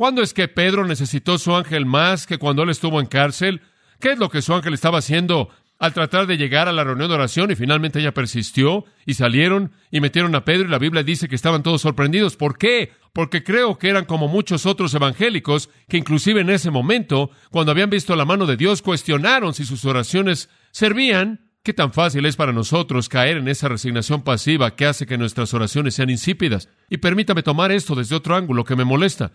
¿Cuándo 0.00 0.22
es 0.22 0.32
que 0.32 0.48
Pedro 0.48 0.86
necesitó 0.86 1.36
su 1.36 1.54
ángel 1.54 1.84
más 1.84 2.26
que 2.26 2.38
cuando 2.38 2.62
él 2.62 2.70
estuvo 2.70 3.02
en 3.02 3.06
cárcel? 3.06 3.60
¿Qué 4.00 4.12
es 4.12 4.18
lo 4.18 4.30
que 4.30 4.40
su 4.40 4.54
ángel 4.54 4.72
estaba 4.72 4.96
haciendo 4.96 5.50
al 5.78 5.92
tratar 5.92 6.26
de 6.26 6.38
llegar 6.38 6.68
a 6.68 6.72
la 6.72 6.84
reunión 6.84 7.10
de 7.10 7.16
oración 7.16 7.50
y 7.50 7.54
finalmente 7.54 8.00
ella 8.00 8.14
persistió 8.14 8.86
y 9.04 9.12
salieron 9.12 9.72
y 9.90 10.00
metieron 10.00 10.34
a 10.34 10.46
Pedro 10.46 10.66
y 10.68 10.70
la 10.70 10.78
Biblia 10.78 11.02
dice 11.02 11.28
que 11.28 11.34
estaban 11.34 11.62
todos 11.62 11.82
sorprendidos. 11.82 12.36
¿Por 12.36 12.56
qué? 12.56 12.92
Porque 13.12 13.44
creo 13.44 13.76
que 13.76 13.90
eran 13.90 14.06
como 14.06 14.26
muchos 14.26 14.64
otros 14.64 14.94
evangélicos 14.94 15.68
que 15.86 15.98
inclusive 15.98 16.40
en 16.40 16.48
ese 16.48 16.70
momento, 16.70 17.30
cuando 17.50 17.72
habían 17.72 17.90
visto 17.90 18.16
la 18.16 18.24
mano 18.24 18.46
de 18.46 18.56
Dios, 18.56 18.80
cuestionaron 18.80 19.52
si 19.52 19.66
sus 19.66 19.84
oraciones 19.84 20.48
servían. 20.70 21.50
¿Qué 21.62 21.74
tan 21.74 21.92
fácil 21.92 22.24
es 22.24 22.36
para 22.36 22.54
nosotros 22.54 23.10
caer 23.10 23.36
en 23.36 23.48
esa 23.48 23.68
resignación 23.68 24.22
pasiva 24.22 24.74
que 24.76 24.86
hace 24.86 25.04
que 25.04 25.18
nuestras 25.18 25.52
oraciones 25.52 25.94
sean 25.94 26.08
insípidas? 26.08 26.70
Y 26.88 26.96
permítame 26.96 27.42
tomar 27.42 27.70
esto 27.70 27.94
desde 27.94 28.16
otro 28.16 28.34
ángulo 28.34 28.64
que 28.64 28.76
me 28.76 28.86
molesta. 28.86 29.32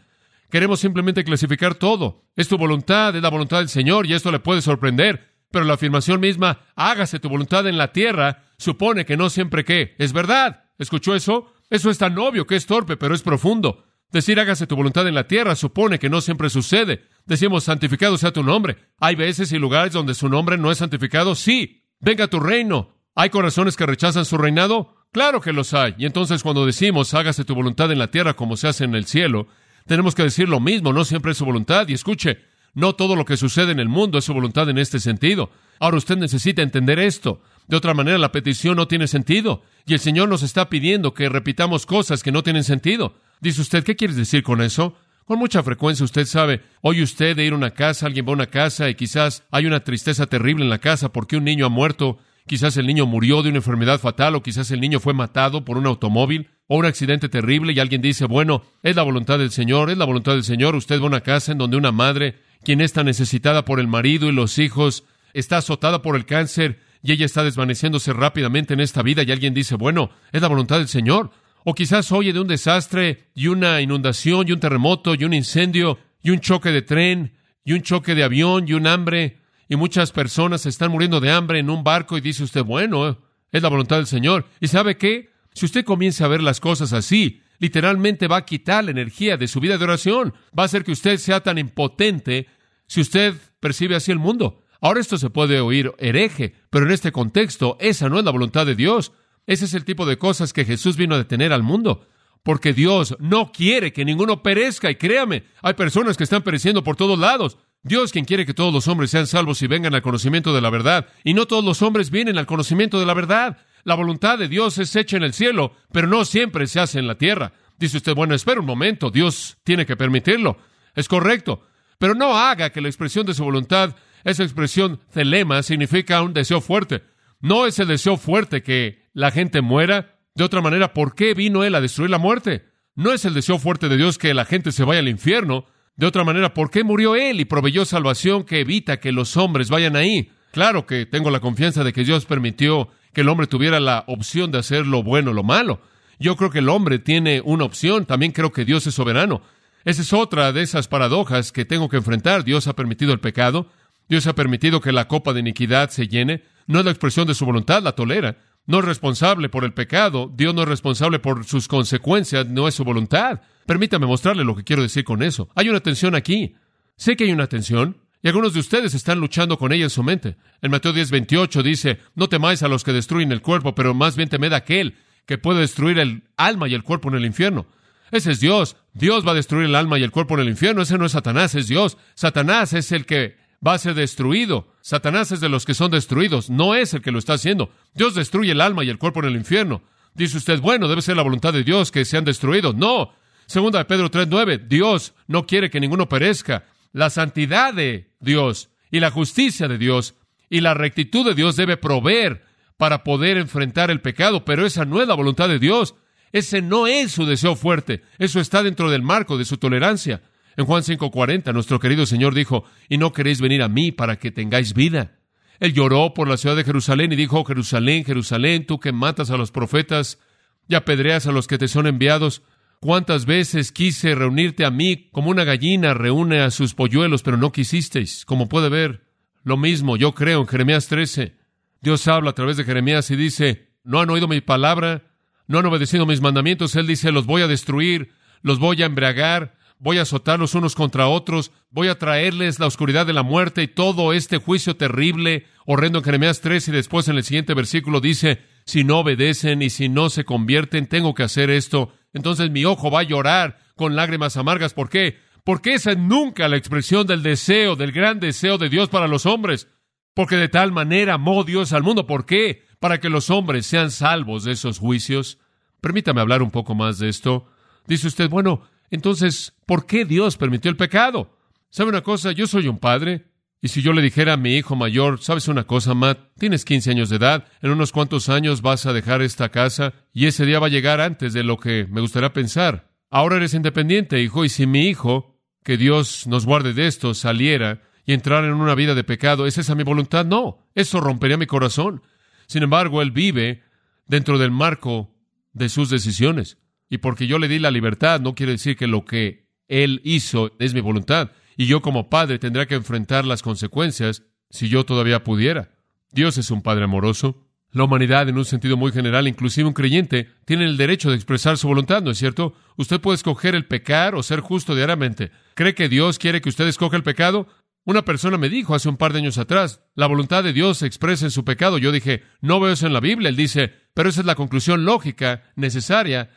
Queremos 0.50 0.80
simplemente 0.80 1.24
clasificar 1.24 1.76
todo. 1.76 2.24
Es 2.36 2.48
tu 2.48 2.58
voluntad, 2.58 3.16
es 3.16 3.22
la 3.22 3.30
voluntad 3.30 3.60
del 3.60 3.70
Señor 3.70 4.06
y 4.06 4.14
esto 4.14 4.32
le 4.32 4.40
puede 4.40 4.62
sorprender. 4.62 5.36
Pero 5.52 5.66
la 5.66 5.76
afirmación 5.76 6.20
misma, 6.20 6.60
hágase 6.76 7.20
tu 7.20 7.30
voluntad 7.30 7.68
en 7.68 7.78
la 7.78 7.92
tierra, 7.92 8.44
supone 8.58 9.06
que 9.06 9.18
no 9.18 9.30
siempre 9.30 9.64
que 9.64 9.96
es 9.98 10.12
verdad. 10.14 10.64
¿Escuchó 10.78 11.16
eso? 11.16 11.54
Eso 11.70 11.90
es 11.90 11.98
tan 11.98 12.18
obvio 12.18 12.46
que 12.46 12.56
es 12.56 12.66
torpe, 12.66 12.98
pero 12.98 13.16
es 13.16 13.22
profundo. 13.22 13.86
Decir 14.12 14.40
hágase 14.40 14.68
tu 14.68 14.76
voluntad 14.76 15.08
en 15.08 15.16
la 15.16 15.28
tierra 15.28 15.56
supone 15.56 16.00
que 16.00 16.10
no 16.10 16.22
siempre 16.22 16.50
sucede. 16.50 17.04
Decimos 17.26 17.64
santificado 17.64 18.18
sea 18.18 18.32
tu 18.32 18.44
nombre. 18.44 18.78
¿Hay 19.00 19.16
veces 19.16 19.52
y 19.52 19.58
lugares 19.58 19.94
donde 19.94 20.14
su 20.14 20.30
nombre 20.30 20.58
no 20.58 20.72
es 20.72 20.78
santificado? 20.78 21.36
Sí. 21.36 21.84
Venga 22.00 22.28
tu 22.28 22.40
reino. 22.40 22.96
¿Hay 23.16 23.30
corazones 23.30 23.76
que 23.76 23.86
rechazan 23.86 24.26
su 24.26 24.38
reinado? 24.38 24.96
Claro 25.12 25.42
que 25.42 25.54
los 25.54 25.74
hay. 25.74 25.96
Y 25.98 26.06
entonces 26.06 26.44
cuando 26.44 26.66
decimos 26.66 27.14
hágase 27.14 27.46
tu 27.46 27.56
voluntad 27.56 27.92
en 27.92 28.00
la 28.00 28.12
tierra 28.12 28.36
como 28.36 28.58
se 28.58 28.68
hace 28.68 28.84
en 28.84 28.96
el 28.96 29.06
cielo, 29.06 29.48
tenemos 29.86 30.16
que 30.16 30.24
decir 30.24 30.50
lo 30.50 30.60
mismo, 30.60 30.94
no 30.94 31.06
siempre 31.06 31.32
es 31.32 31.38
su 31.38 31.46
voluntad. 31.46 31.88
Y 31.88 31.94
escuche, 31.94 32.40
no 32.74 32.94
todo 32.94 33.16
lo 33.16 33.26
que 33.26 33.38
sucede 33.38 33.72
en 33.72 33.80
el 33.80 33.90
mundo 33.90 34.18
es 34.18 34.26
su 34.26 34.34
voluntad 34.34 34.70
en 34.70 34.78
este 34.78 35.00
sentido. 35.00 35.52
Ahora 35.80 35.98
usted 35.98 36.18
necesita 36.18 36.62
entender 36.62 37.00
esto. 37.00 37.42
De 37.68 37.78
otra 37.78 37.94
manera, 37.94 38.18
la 38.18 38.32
petición 38.32 38.76
no 38.78 38.88
tiene 38.88 39.08
sentido. 39.08 39.64
Y 39.86 39.94
el 39.94 40.00
Señor 40.00 40.30
nos 40.30 40.44
está 40.44 40.70
pidiendo 40.70 41.14
que 41.14 41.30
repitamos 41.30 41.86
cosas 41.86 42.24
que 42.24 42.32
no 42.32 42.44
tienen 42.44 42.64
sentido. 42.64 43.16
Dice 43.40 43.62
usted, 43.62 43.84
¿qué 43.84 43.96
quiere 43.96 44.14
decir 44.14 44.44
con 44.44 44.62
eso? 44.62 44.96
Con 45.26 45.40
mucha 45.40 45.64
frecuencia 45.64 46.04
usted 46.04 46.26
sabe, 46.26 46.62
oye 46.82 47.02
usted 47.02 47.36
de 47.36 47.46
ir 47.46 47.54
a 47.54 47.56
una 47.56 47.72
casa, 47.72 48.06
alguien 48.06 48.28
va 48.28 48.30
a 48.30 48.34
una 48.34 48.46
casa 48.46 48.90
y 48.90 48.96
quizás 48.96 49.44
hay 49.50 49.66
una 49.66 49.84
tristeza 49.84 50.28
terrible 50.28 50.64
en 50.64 50.70
la 50.70 50.78
casa 50.78 51.12
porque 51.12 51.36
un 51.36 51.44
niño 51.44 51.66
ha 51.66 51.70
muerto, 51.70 52.20
quizás 52.48 52.78
el 52.78 52.88
niño 52.88 53.06
murió 53.06 53.42
de 53.42 53.50
una 53.50 53.58
enfermedad 53.58 54.00
fatal 54.00 54.36
o 54.36 54.44
quizás 54.44 54.72
el 54.72 54.82
niño 54.82 55.00
fue 55.00 55.14
matado 55.14 55.66
por 55.66 55.78
un 55.78 55.88
automóvil 55.88 56.50
o 56.68 56.78
un 56.78 56.86
accidente 56.86 57.30
terrible 57.30 57.74
y 57.74 57.80
alguien 57.80 58.02
dice, 58.02 58.26
bueno, 58.26 58.64
es 58.84 58.96
la 58.96 59.04
voluntad 59.04 59.40
del 59.40 59.52
Señor, 59.52 59.90
es 59.90 59.98
la 59.98 60.06
voluntad 60.06 60.34
del 60.34 60.44
Señor. 60.44 60.76
Usted 60.76 61.00
va 61.00 61.06
a 61.06 61.08
una 61.08 61.22
casa 61.22 61.52
en 61.52 61.58
donde 61.58 61.78
una 61.78 61.92
madre, 61.92 62.40
quien 62.64 62.82
está 62.82 63.04
necesitada 63.04 63.66
por 63.66 63.80
el 63.80 63.88
marido 63.88 64.28
y 64.28 64.32
los 64.32 64.58
hijos, 64.60 65.04
está 65.34 65.58
azotada 65.58 66.02
por 66.02 66.16
el 66.16 66.26
cáncer 66.26 66.80
y 67.02 67.12
ella 67.12 67.26
está 67.26 67.44
desvaneciéndose 67.44 68.14
rápidamente 68.14 68.74
en 68.74 68.80
esta 68.80 69.04
vida 69.04 69.24
y 69.24 69.32
alguien 69.32 69.54
dice, 69.54 69.76
bueno, 69.76 70.10
es 70.32 70.42
la 70.42 70.48
voluntad 70.48 70.78
del 70.78 70.88
Señor. 70.88 71.32
O 71.64 71.74
quizás 71.74 72.12
oye 72.12 72.32
de 72.32 72.40
un 72.40 72.48
desastre 72.48 73.30
y 73.34 73.48
una 73.48 73.82
inundación 73.82 74.48
y 74.48 74.52
un 74.52 74.60
terremoto 74.60 75.16
y 75.16 75.24
un 75.24 75.34
incendio 75.34 76.00
y 76.22 76.32
un 76.32 76.40
choque 76.40 76.72
de 76.72 76.82
tren 76.82 77.34
y 77.64 77.74
un 77.74 77.82
choque 77.82 78.16
de 78.16 78.24
avión 78.24 78.68
y 78.68 78.74
un 78.74 78.88
hambre 78.88 79.40
y 79.68 79.76
muchas 79.76 80.12
personas 80.12 80.66
están 80.66 80.92
muriendo 80.92 81.20
de 81.20 81.32
hambre 81.32 81.60
en 81.60 81.70
un 81.70 81.84
barco 81.84 82.18
y 82.18 82.22
dice 82.22 82.44
usted, 82.44 82.64
bueno, 82.64 83.18
es 83.52 83.62
la 83.62 83.70
voluntad 83.70 83.98
del 83.98 84.08
Señor. 84.08 84.46
¿Y 84.60 84.68
sabe 84.68 84.98
qué? 84.98 85.32
Si 85.54 85.66
usted 85.66 85.86
comienza 85.86 86.26
a 86.26 86.30
ver 86.30 86.44
las 86.44 86.60
cosas 86.60 86.94
así, 86.94 87.42
literalmente 87.60 88.28
va 88.28 88.38
a 88.38 88.46
quitar 88.46 88.84
la 88.84 88.92
energía 88.92 89.38
de 89.38 89.48
su 89.48 89.60
vida 89.60 89.78
de 89.78 89.84
oración. 89.84 90.34
Va 90.58 90.64
a 90.64 90.66
hacer 90.66 90.84
que 90.84 90.92
usted 90.92 91.18
sea 91.18 91.42
tan 91.42 91.58
impotente 91.58 92.48
si 92.88 93.02
usted 93.02 93.36
percibe 93.60 93.96
así 93.96 94.12
el 94.12 94.20
mundo. 94.20 94.64
Ahora 94.82 95.00
esto 95.00 95.18
se 95.18 95.30
puede 95.30 95.60
oír 95.62 95.94
hereje, 95.98 96.54
pero 96.70 96.86
en 96.86 96.92
este 96.92 97.12
contexto 97.12 97.78
esa 97.80 98.10
no 98.10 98.20
es 98.20 98.26
la 98.26 98.32
voluntad 98.32 98.66
de 98.66 98.76
Dios. 98.76 99.14
Ese 99.48 99.66
es 99.66 99.74
el 99.74 99.86
tipo 99.86 100.06
de 100.06 100.18
cosas 100.18 100.54
que 100.54 100.66
Jesús 100.66 100.98
vino 100.98 101.16
a 101.16 101.20
detener 101.20 101.54
al 101.54 101.64
mundo. 101.64 102.08
Porque 102.44 102.74
Dios 102.74 103.16
no 103.20 103.52
quiere 103.52 103.94
que 103.94 104.06
ninguno 104.06 104.44
perezca. 104.44 104.92
Y 104.92 104.96
créame, 104.96 105.46
hay 105.62 105.74
personas 105.74 106.18
que 106.18 106.24
están 106.24 106.44
pereciendo 106.44 106.84
por 106.84 106.96
todos 106.96 107.18
lados. 107.18 107.58
Dios 107.86 108.12
quien 108.12 108.26
quiere 108.26 108.48
que 108.48 108.56
todos 108.56 108.74
los 108.74 108.88
hombres 108.88 109.12
sean 109.12 109.28
salvos 109.28 109.62
y 109.62 109.68
vengan 109.68 109.94
al 109.94 110.02
conocimiento 110.02 110.56
de 110.56 110.62
la 110.62 110.72
verdad. 110.72 111.08
Y 111.24 111.36
no 111.36 111.46
todos 111.46 111.64
los 111.64 111.84
hombres 111.84 112.10
vienen 112.10 112.40
al 112.40 112.48
conocimiento 112.48 113.00
de 113.00 113.06
la 113.06 113.14
verdad. 113.14 113.60
La 113.84 113.94
voluntad 113.94 114.40
de 114.40 114.48
Dios 114.48 114.80
es 114.80 114.96
hecha 114.96 115.18
en 115.18 115.24
el 115.24 115.34
cielo, 115.34 115.72
pero 115.92 116.08
no 116.08 116.26
siempre 116.26 116.66
se 116.66 116.80
hace 116.80 116.98
en 116.98 117.06
la 117.06 117.20
tierra. 117.20 117.54
Dice 117.78 117.98
usted, 117.98 118.16
bueno, 118.16 118.34
espera 118.34 118.60
un 118.60 118.66
momento, 118.66 119.12
Dios 119.12 119.58
tiene 119.64 119.86
que 119.86 119.96
permitirlo. 119.96 120.58
Es 120.96 121.08
correcto. 121.08 121.62
Pero 122.00 122.16
no 122.16 122.36
haga 122.36 122.72
que 122.72 122.82
la 122.82 122.88
expresión 122.88 123.24
de 123.28 123.36
su 123.36 123.44
voluntad, 123.44 123.96
esa 124.24 124.42
expresión 124.42 125.00
celema, 125.12 125.62
significa 125.62 126.24
un 126.24 126.34
deseo 126.34 126.62
fuerte. 126.62 127.04
No 127.40 127.68
es 127.68 127.78
el 127.78 127.88
deseo 127.88 128.18
fuerte 128.18 128.64
que 128.64 129.04
la 129.14 129.30
gente 129.30 129.62
muera. 129.62 130.18
De 130.34 130.44
otra 130.44 130.62
manera, 130.62 130.92
¿por 130.92 131.14
qué 131.14 131.36
vino 131.36 131.64
Él 131.64 131.76
a 131.76 131.82
destruir 131.82 132.10
la 132.10 132.18
muerte? 132.18 132.66
No 132.96 133.14
es 133.14 133.26
el 133.26 133.36
deseo 133.36 133.60
fuerte 133.60 133.90
de 133.90 133.98
Dios 133.98 134.18
que 134.18 134.34
la 134.34 134.46
gente 134.46 134.72
se 134.72 134.84
vaya 134.84 135.02
al 135.02 135.08
infierno. 135.08 135.68
De 135.98 136.06
otra 136.06 136.24
manera, 136.24 136.54
¿por 136.54 136.70
qué 136.70 136.84
murió 136.84 137.16
Él 137.16 137.40
y 137.40 137.46
proveyó 137.46 137.86
salvación 137.86 138.44
que 138.44 138.60
evita 138.60 139.00
que 139.00 139.14
los 139.14 139.38
hombres 139.38 139.70
vayan 139.70 139.96
ahí? 139.96 140.30
Claro 140.52 140.86
que 140.86 141.06
tengo 141.06 141.32
la 141.32 141.40
confianza 141.40 141.84
de 141.84 141.94
que 141.94 142.04
Dios 142.04 142.26
permitió 142.26 142.90
que 143.14 143.22
el 143.22 143.30
hombre 143.30 143.48
tuviera 143.48 143.80
la 143.80 144.04
opción 144.08 144.52
de 144.52 144.60
hacer 144.60 144.86
lo 144.86 145.04
bueno 145.04 145.32
o 145.32 145.34
lo 145.34 145.44
malo. 145.44 145.80
Yo 146.20 146.36
creo 146.36 146.50
que 146.50 146.60
el 146.60 146.70
hombre 146.70 147.00
tiene 147.00 147.42
una 147.42 147.64
opción, 147.64 148.06
también 148.06 148.34
creo 148.34 148.52
que 148.52 148.66
Dios 148.66 148.86
es 148.88 148.94
soberano. 148.94 149.42
Esa 149.86 150.02
es 150.02 150.14
otra 150.14 150.52
de 150.52 150.64
esas 150.64 150.88
paradojas 150.88 151.52
que 151.52 151.64
tengo 151.64 151.88
que 151.90 151.98
enfrentar. 151.98 152.44
Dios 152.44 152.68
ha 152.68 152.76
permitido 152.76 153.14
el 153.14 153.20
pecado, 153.20 153.70
Dios 154.10 154.28
ha 154.28 154.36
permitido 154.36 154.82
que 154.82 154.92
la 154.92 155.08
copa 155.08 155.32
de 155.32 155.40
iniquidad 155.40 155.90
se 155.92 156.08
llene, 156.08 156.44
no 156.68 156.80
es 156.80 156.86
la 156.86 156.92
expresión 156.92 157.28
de 157.28 157.36
su 157.36 157.46
voluntad, 157.46 157.84
la 157.84 157.94
tolera. 157.94 158.38
No 158.66 158.80
es 158.80 158.86
responsable 158.86 159.48
por 159.48 159.64
el 159.64 159.74
pecado, 159.74 160.32
Dios 160.34 160.56
no 160.56 160.64
es 160.64 160.68
responsable 160.68 161.20
por 161.20 161.46
sus 161.46 161.68
consecuencias, 161.68 162.48
no 162.48 162.68
es 162.68 162.76
su 162.76 162.84
voluntad. 162.84 163.42
Permítame 163.66 164.06
mostrarle 164.06 164.44
lo 164.44 164.56
que 164.56 164.64
quiero 164.64 164.82
decir 164.82 165.04
con 165.04 165.24
eso. 165.24 165.50
Hay 165.56 165.70
una 165.70 165.80
tensión 165.80 166.16
aquí. 166.16 166.56
Sé 166.98 167.16
que 167.16 167.26
hay 167.26 167.32
una 167.32 167.48
tensión, 167.48 167.98
y 168.26 168.28
algunos 168.28 168.54
de 168.54 168.60
ustedes 168.60 168.96
están 168.96 169.20
luchando 169.20 169.60
con 169.60 169.72
ella 169.72 169.84
en 169.84 169.90
su 169.92 170.02
mente. 170.02 170.36
En 170.64 170.72
Mateo 170.72 170.94
10, 170.94 171.12
28 171.12 171.62
dice, 171.62 172.00
no 172.16 172.28
temáis 172.28 172.64
a 172.64 172.68
los 172.68 172.84
que 172.84 172.92
destruyen 172.92 173.32
el 173.32 173.44
cuerpo, 173.44 173.76
pero 173.76 173.94
más 173.94 174.16
bien 174.16 174.30
temed 174.30 174.52
a 174.54 174.58
aquel 174.58 174.96
que 175.28 175.38
puede 175.38 175.60
destruir 175.60 176.00
el 176.00 176.24
alma 176.36 176.68
y 176.68 176.74
el 176.74 176.82
cuerpo 176.82 177.10
en 177.10 177.16
el 177.16 177.26
infierno. 177.26 177.68
Ese 178.10 178.32
es 178.32 178.40
Dios. 178.40 178.78
Dios 178.94 179.28
va 179.28 179.32
a 179.32 179.36
destruir 179.36 179.66
el 179.66 179.76
alma 179.76 180.00
y 180.00 180.04
el 180.04 180.10
cuerpo 180.10 180.34
en 180.34 180.40
el 180.40 180.50
infierno. 180.50 180.82
Ese 180.82 180.98
no 180.98 181.06
es 181.06 181.12
Satanás, 181.12 181.54
es 181.54 181.68
Dios. 181.68 181.98
Satanás 182.16 182.74
es 182.74 182.92
el 182.92 183.06
que 183.06 183.38
va 183.66 183.74
a 183.74 183.78
ser 183.78 183.94
destruido. 183.94 184.74
Satanás 184.82 185.32
es 185.32 185.40
de 185.40 185.50
los 185.50 185.66
que 185.66 185.74
son 185.74 185.92
destruidos, 185.92 186.50
no 186.50 186.74
es 186.74 186.96
el 186.96 187.04
que 187.04 187.12
lo 187.12 187.20
está 187.20 187.34
haciendo. 187.34 187.72
Dios 187.94 188.16
destruye 188.16 188.54
el 188.54 188.62
alma 188.62 188.84
y 188.84 188.90
el 188.90 188.98
cuerpo 188.98 189.20
en 189.20 189.28
el 189.28 189.36
infierno. 189.36 189.84
Dice 190.16 190.38
usted, 190.38 190.62
bueno, 190.62 190.88
debe 190.88 191.02
ser 191.02 191.18
la 191.18 191.24
voluntad 191.24 191.54
de 191.54 191.64
Dios 191.64 191.92
que 191.92 192.06
sean 192.06 192.26
destruidos. 192.26 192.76
No. 192.76 193.12
Segunda 193.48 193.80
de 193.80 193.86
Pedro 193.86 194.10
3.9, 194.10 194.68
Dios 194.68 195.14
no 195.28 195.46
quiere 195.46 195.70
que 195.70 195.80
ninguno 195.80 196.10
perezca. 196.10 196.66
La 196.94 197.10
santidad 197.10 197.74
de 197.74 198.12
Dios 198.20 198.70
y 198.92 199.00
la 199.00 199.12
justicia 199.12 199.68
de 199.68 199.78
Dios 199.78 200.16
y 200.50 200.62
la 200.62 200.74
rectitud 200.74 201.26
de 201.26 201.36
Dios 201.36 201.56
debe 201.56 201.78
proveer 201.78 202.44
para 202.78 203.04
poder 203.04 203.38
enfrentar 203.38 203.92
el 203.92 204.02
pecado, 204.02 204.46
pero 204.46 204.66
esa 204.66 204.86
no 204.86 205.02
es 205.02 205.08
la 205.08 205.16
voluntad 205.16 205.50
de 205.50 205.60
Dios. 205.60 205.96
Ese 206.32 206.62
no 206.62 206.88
es 206.88 207.12
su 207.12 207.26
deseo 207.26 207.56
fuerte. 207.56 208.04
Eso 208.18 208.40
está 208.40 208.64
dentro 208.64 208.90
del 208.90 209.02
marco 209.02 209.38
de 209.38 209.46
su 209.46 209.58
tolerancia. 209.58 210.22
En 210.58 210.66
Juan 210.66 210.84
5:40, 210.84 211.54
nuestro 211.54 211.80
querido 211.80 212.06
Señor 212.06 212.34
dijo, 212.34 212.66
y 212.90 212.98
no 212.98 213.14
queréis 213.14 213.42
venir 213.42 213.62
a 213.62 213.70
mí 213.70 213.92
para 213.92 214.18
que 214.18 214.32
tengáis 214.32 214.74
vida. 214.74 215.20
Él 215.60 215.74
lloró 215.74 216.14
por 216.14 216.28
la 216.28 216.38
ciudad 216.38 216.56
de 216.56 216.64
Jerusalén 216.64 217.12
y 217.14 217.16
dijo, 217.16 217.46
Jerusalén, 217.46 218.04
Jerusalén, 218.04 218.66
tú 218.66 218.80
que 218.80 218.92
matas 218.92 219.30
a 219.32 219.38
los 219.38 219.52
profetas 219.52 220.20
y 220.68 220.76
apedreas 220.76 221.28
a 221.28 221.32
los 221.32 221.48
que 221.48 221.58
te 221.58 221.68
son 221.68 221.88
enviados, 221.88 222.42
cuántas 222.80 223.26
veces 223.26 223.72
quise 223.72 224.16
reunirte 224.16 224.66
a 224.66 224.72
mí 224.72 225.10
como 225.12 225.30
una 225.30 225.44
gallina 225.44 225.94
reúne 225.94 226.42
a 226.42 226.52
sus 226.52 226.74
polluelos, 226.74 227.24
pero 227.24 227.38
no 227.38 227.52
quisisteis. 227.52 228.26
Como 228.26 228.50
puede 228.50 228.70
ver, 228.70 229.06
lo 229.44 229.58
mismo 229.58 229.98
yo 229.98 230.14
creo 230.14 230.42
en 230.42 230.48
Jeremías 230.48 230.88
13. 230.88 231.36
Dios 231.82 232.08
habla 232.08 232.32
a 232.32 232.36
través 232.36 232.58
de 232.58 232.64
Jeremías 232.64 233.10
y 233.12 233.16
dice, 233.16 233.70
no 233.84 234.02
han 234.02 234.10
oído 234.10 234.28
mi 234.28 234.42
palabra, 234.42 235.04
no 235.48 235.60
han 235.60 235.66
obedecido 235.68 236.06
mis 236.06 236.22
mandamientos. 236.22 236.76
Él 236.76 236.88
dice, 236.88 237.12
los 237.12 237.26
voy 237.26 237.44
a 237.44 237.48
destruir, 237.48 238.12
los 238.42 238.60
voy 238.60 238.82
a 238.82 238.88
embriagar, 238.88 239.56
voy 239.78 239.98
a 239.98 240.04
azotarlos 240.04 240.56
unos 240.56 240.76
contra 240.76 241.08
otros, 241.08 241.52
voy 241.70 241.88
a 241.88 242.00
traerles 242.00 242.60
la 242.60 242.66
oscuridad 242.66 243.06
de 243.06 243.14
la 243.14 243.24
muerte 243.24 243.64
y 243.64 243.68
todo 243.68 244.14
este 244.14 244.38
juicio 244.38 244.78
terrible, 244.78 245.46
horrendo 245.66 246.00
en 246.00 246.06
Jeremías 246.06 246.42
3 246.42 246.70
y 246.70 246.72
después 246.72 247.08
en 247.08 247.18
el 247.18 247.24
siguiente 247.24 247.54
versículo 247.54 248.02
dice, 248.02 248.42
si 248.66 248.84
no 248.84 249.00
obedecen 249.00 249.62
y 249.62 249.70
si 249.70 249.90
no 249.90 250.10
se 250.10 250.26
convierten, 250.26 250.88
tengo 250.88 251.14
que 251.14 251.24
hacer 251.24 251.50
esto. 251.50 251.94
Entonces 252.16 252.50
mi 252.50 252.66
ojo 252.66 252.90
va 252.90 253.02
a 253.02 253.04
llorar 253.04 253.60
con 253.76 253.96
lágrimas 253.96 254.36
amargas. 254.38 254.74
¿Por 254.74 254.90
qué? 254.90 255.20
Porque 255.44 255.76
esa 255.76 255.92
es 255.92 256.00
nunca 256.00 256.48
la 256.48 256.58
expresión 256.58 257.06
del 257.06 257.22
deseo, 257.22 257.76
del 257.76 257.92
gran 257.92 258.20
deseo 258.20 258.58
de 258.58 258.70
Dios 258.70 258.90
para 258.90 259.08
los 259.08 259.28
hombres. 259.28 259.68
Porque 260.16 260.38
de 260.38 260.50
tal 260.50 260.72
manera 260.72 261.14
amó 261.14 261.44
Dios 261.44 261.74
al 261.74 261.84
mundo. 261.84 262.08
¿Por 262.08 262.26
qué? 262.26 262.66
para 262.80 263.00
que 263.00 263.10
los 263.10 263.32
hombres 263.32 263.66
sean 263.66 263.90
salvos 263.90 264.44
de 264.44 264.52
esos 264.52 264.78
juicios. 264.78 265.40
Permítame 265.82 266.22
hablar 266.22 266.42
un 266.42 266.52
poco 266.52 266.76
más 266.76 267.00
de 267.00 267.10
esto. 267.10 267.48
Dice 267.88 268.06
usted, 268.06 268.30
bueno, 268.30 268.62
entonces, 268.90 269.56
¿por 269.66 269.86
qué 269.86 270.06
Dios 270.06 270.38
permitió 270.38 270.70
el 270.70 270.78
pecado? 270.78 271.36
¿Sabe 271.72 271.90
una 271.90 272.02
cosa? 272.02 272.32
Yo 272.32 272.46
soy 272.46 272.68
un 272.68 272.78
padre. 272.78 273.26
Y 273.66 273.70
si 273.70 273.82
yo 273.82 273.94
le 273.94 274.04
dijera 274.04 274.34
a 274.34 274.38
mi 274.38 274.58
hijo 274.58 274.76
mayor, 274.76 275.20
¿sabes 275.24 275.48
una 275.48 275.64
cosa, 275.64 275.96
Matt? 275.96 276.20
Tienes 276.38 276.66
15 276.66 276.92
años 276.92 277.10
de 277.10 277.16
edad, 277.16 277.48
en 277.64 277.72
unos 277.72 277.92
cuantos 277.92 278.30
años 278.30 278.62
vas 278.62 278.86
a 278.86 278.94
dejar 278.94 279.24
esta 279.24 279.50
casa 279.50 279.96
y 280.14 280.28
ese 280.28 280.46
día 280.46 280.60
va 280.60 280.68
a 280.68 280.70
llegar 280.70 281.02
antes 281.02 281.34
de 281.34 281.42
lo 281.42 281.58
que 281.58 281.88
me 281.90 282.00
gustaría 282.00 282.32
pensar. 282.32 282.92
Ahora 283.10 283.38
eres 283.38 283.56
independiente, 283.56 284.22
hijo, 284.22 284.46
y 284.46 284.50
si 284.50 284.68
mi 284.68 284.88
hijo, 284.88 285.42
que 285.64 285.78
Dios 285.78 286.28
nos 286.28 286.46
guarde 286.46 286.74
de 286.74 286.86
esto, 286.86 287.16
saliera 287.16 287.82
y 288.06 288.14
entrara 288.14 288.46
en 288.46 288.54
una 288.54 288.76
vida 288.76 288.94
de 288.94 289.04
pecado, 289.04 289.48
¿es 289.48 289.58
esa 289.58 289.74
mi 289.74 289.82
voluntad? 289.82 290.28
No, 290.28 290.60
eso 290.76 291.00
rompería 291.00 291.36
mi 291.36 291.48
corazón. 291.48 292.04
Sin 292.46 292.62
embargo, 292.62 293.02
él 293.02 293.10
vive 293.10 293.64
dentro 294.06 294.38
del 294.38 294.52
marco 294.52 295.16
de 295.54 295.70
sus 295.70 295.90
decisiones. 295.90 296.60
Y 296.88 297.00
porque 297.00 297.26
yo 297.26 297.40
le 297.40 297.48
di 297.48 297.58
la 297.58 297.72
libertad, 297.72 298.22
no 298.22 298.36
quiere 298.36 298.52
decir 298.52 298.78
que 298.78 298.86
lo 298.86 299.06
que 299.06 299.48
él 299.68 300.02
hizo 300.04 300.52
es 300.60 300.76
mi 300.76 300.82
voluntad. 300.82 301.32
Y 301.58 301.68
yo 301.68 301.82
como 301.82 302.10
padre 302.10 302.40
tendré 302.40 302.68
que 302.68 302.76
enfrentar 302.76 303.26
las 303.26 303.42
consecuencias 303.42 304.24
si 304.50 304.70
yo 304.70 304.86
todavía 304.86 305.24
pudiera. 305.24 305.70
Dios 306.12 306.38
es 306.38 306.52
un 306.52 306.62
Padre 306.62 306.86
amoroso. 306.86 307.46
La 307.72 307.84
humanidad, 307.84 308.30
en 308.30 308.38
un 308.38 308.46
sentido 308.46 308.78
muy 308.78 308.94
general, 308.94 309.28
inclusive 309.28 309.68
un 309.68 309.74
creyente, 309.74 310.30
tiene 310.46 310.64
el 310.64 310.78
derecho 310.78 311.10
de 311.10 311.18
expresar 311.18 311.58
su 311.58 311.68
voluntad, 311.68 312.02
¿no 312.02 312.12
es 312.12 312.18
cierto? 312.18 312.54
Usted 312.78 313.02
puede 313.02 313.16
escoger 313.16 313.54
el 313.54 313.66
pecar 313.66 314.16
o 314.16 314.24
ser 314.24 314.40
justo 314.40 314.76
diariamente. 314.76 315.32
¿Cree 315.56 315.76
que 315.76 315.90
Dios 315.90 316.18
quiere 316.18 316.40
que 316.40 316.48
usted 316.48 316.68
escoja 316.68 316.96
el 316.96 317.04
pecado? 317.04 317.48
Una 317.84 318.06
persona 318.06 318.38
me 318.38 318.48
dijo 318.48 318.76
hace 318.76 318.88
un 318.88 318.96
par 318.96 319.12
de 319.12 319.20
años 319.20 319.38
atrás, 319.38 319.82
la 319.94 320.08
voluntad 320.08 320.42
de 320.42 320.54
Dios 320.54 320.78
se 320.78 320.88
expresa 320.88 321.26
en 321.26 321.32
su 321.32 321.44
pecado. 321.44 321.78
Yo 321.78 321.92
dije, 321.92 322.24
no 322.40 322.62
veo 322.62 322.72
eso 322.72 322.88
en 322.88 322.94
la 322.94 323.02
Biblia. 323.02 323.28
Él 323.28 323.36
dice, 323.36 323.74
pero 323.94 324.08
esa 324.08 324.22
es 324.22 324.26
la 324.26 324.36
conclusión 324.36 324.86
lógica, 324.86 325.44
necesaria, 325.58 326.30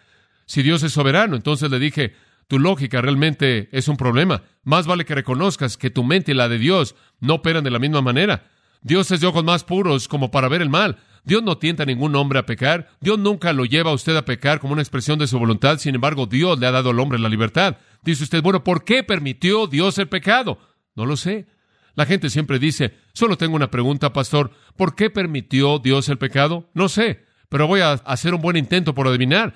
si 0.44 0.64
Dios 0.64 0.82
es 0.82 0.92
soberano. 0.92 1.36
Entonces 1.36 1.70
le 1.70 1.78
dije, 1.78 2.14
tu 2.48 2.58
lógica 2.58 3.00
realmente 3.00 3.68
es 3.72 3.88
un 3.88 3.96
problema. 3.96 4.42
Más 4.64 4.86
vale 4.86 5.04
que 5.04 5.14
reconozcas 5.14 5.76
que 5.76 5.90
tu 5.90 6.02
mente 6.02 6.32
y 6.32 6.34
la 6.34 6.48
de 6.48 6.58
Dios 6.58 6.96
no 7.20 7.34
operan 7.34 7.62
de 7.62 7.70
la 7.70 7.78
misma 7.78 8.02
manera. 8.02 8.50
Dios 8.80 9.10
es 9.10 9.20
de 9.20 9.26
ojos 9.26 9.44
más 9.44 9.64
puros 9.64 10.08
como 10.08 10.30
para 10.30 10.48
ver 10.48 10.62
el 10.62 10.70
mal. 10.70 10.96
Dios 11.24 11.42
no 11.42 11.58
tienta 11.58 11.82
a 11.82 11.86
ningún 11.86 12.16
hombre 12.16 12.38
a 12.38 12.46
pecar. 12.46 12.88
Dios 13.00 13.18
nunca 13.18 13.52
lo 13.52 13.66
lleva 13.66 13.90
a 13.90 13.94
usted 13.94 14.16
a 14.16 14.24
pecar 14.24 14.60
como 14.60 14.72
una 14.72 14.82
expresión 14.82 15.18
de 15.18 15.26
su 15.26 15.38
voluntad. 15.38 15.78
Sin 15.78 15.94
embargo, 15.94 16.26
Dios 16.26 16.58
le 16.58 16.66
ha 16.66 16.70
dado 16.70 16.90
al 16.90 17.00
hombre 17.00 17.18
la 17.18 17.28
libertad. 17.28 17.76
Dice 18.02 18.24
usted, 18.24 18.42
bueno, 18.42 18.64
¿por 18.64 18.84
qué 18.84 19.02
permitió 19.02 19.66
Dios 19.66 19.98
el 19.98 20.08
pecado? 20.08 20.58
No 20.94 21.04
lo 21.04 21.16
sé. 21.16 21.48
La 21.96 22.06
gente 22.06 22.30
siempre 22.30 22.58
dice, 22.58 22.94
solo 23.12 23.36
tengo 23.36 23.56
una 23.56 23.70
pregunta, 23.70 24.12
pastor, 24.12 24.52
¿por 24.76 24.94
qué 24.94 25.10
permitió 25.10 25.80
Dios 25.80 26.08
el 26.08 26.16
pecado? 26.16 26.70
No 26.72 26.88
sé, 26.88 27.24
pero 27.48 27.66
voy 27.66 27.80
a 27.80 27.92
hacer 27.92 28.34
un 28.34 28.40
buen 28.40 28.56
intento 28.56 28.94
por 28.94 29.08
adivinar. 29.08 29.54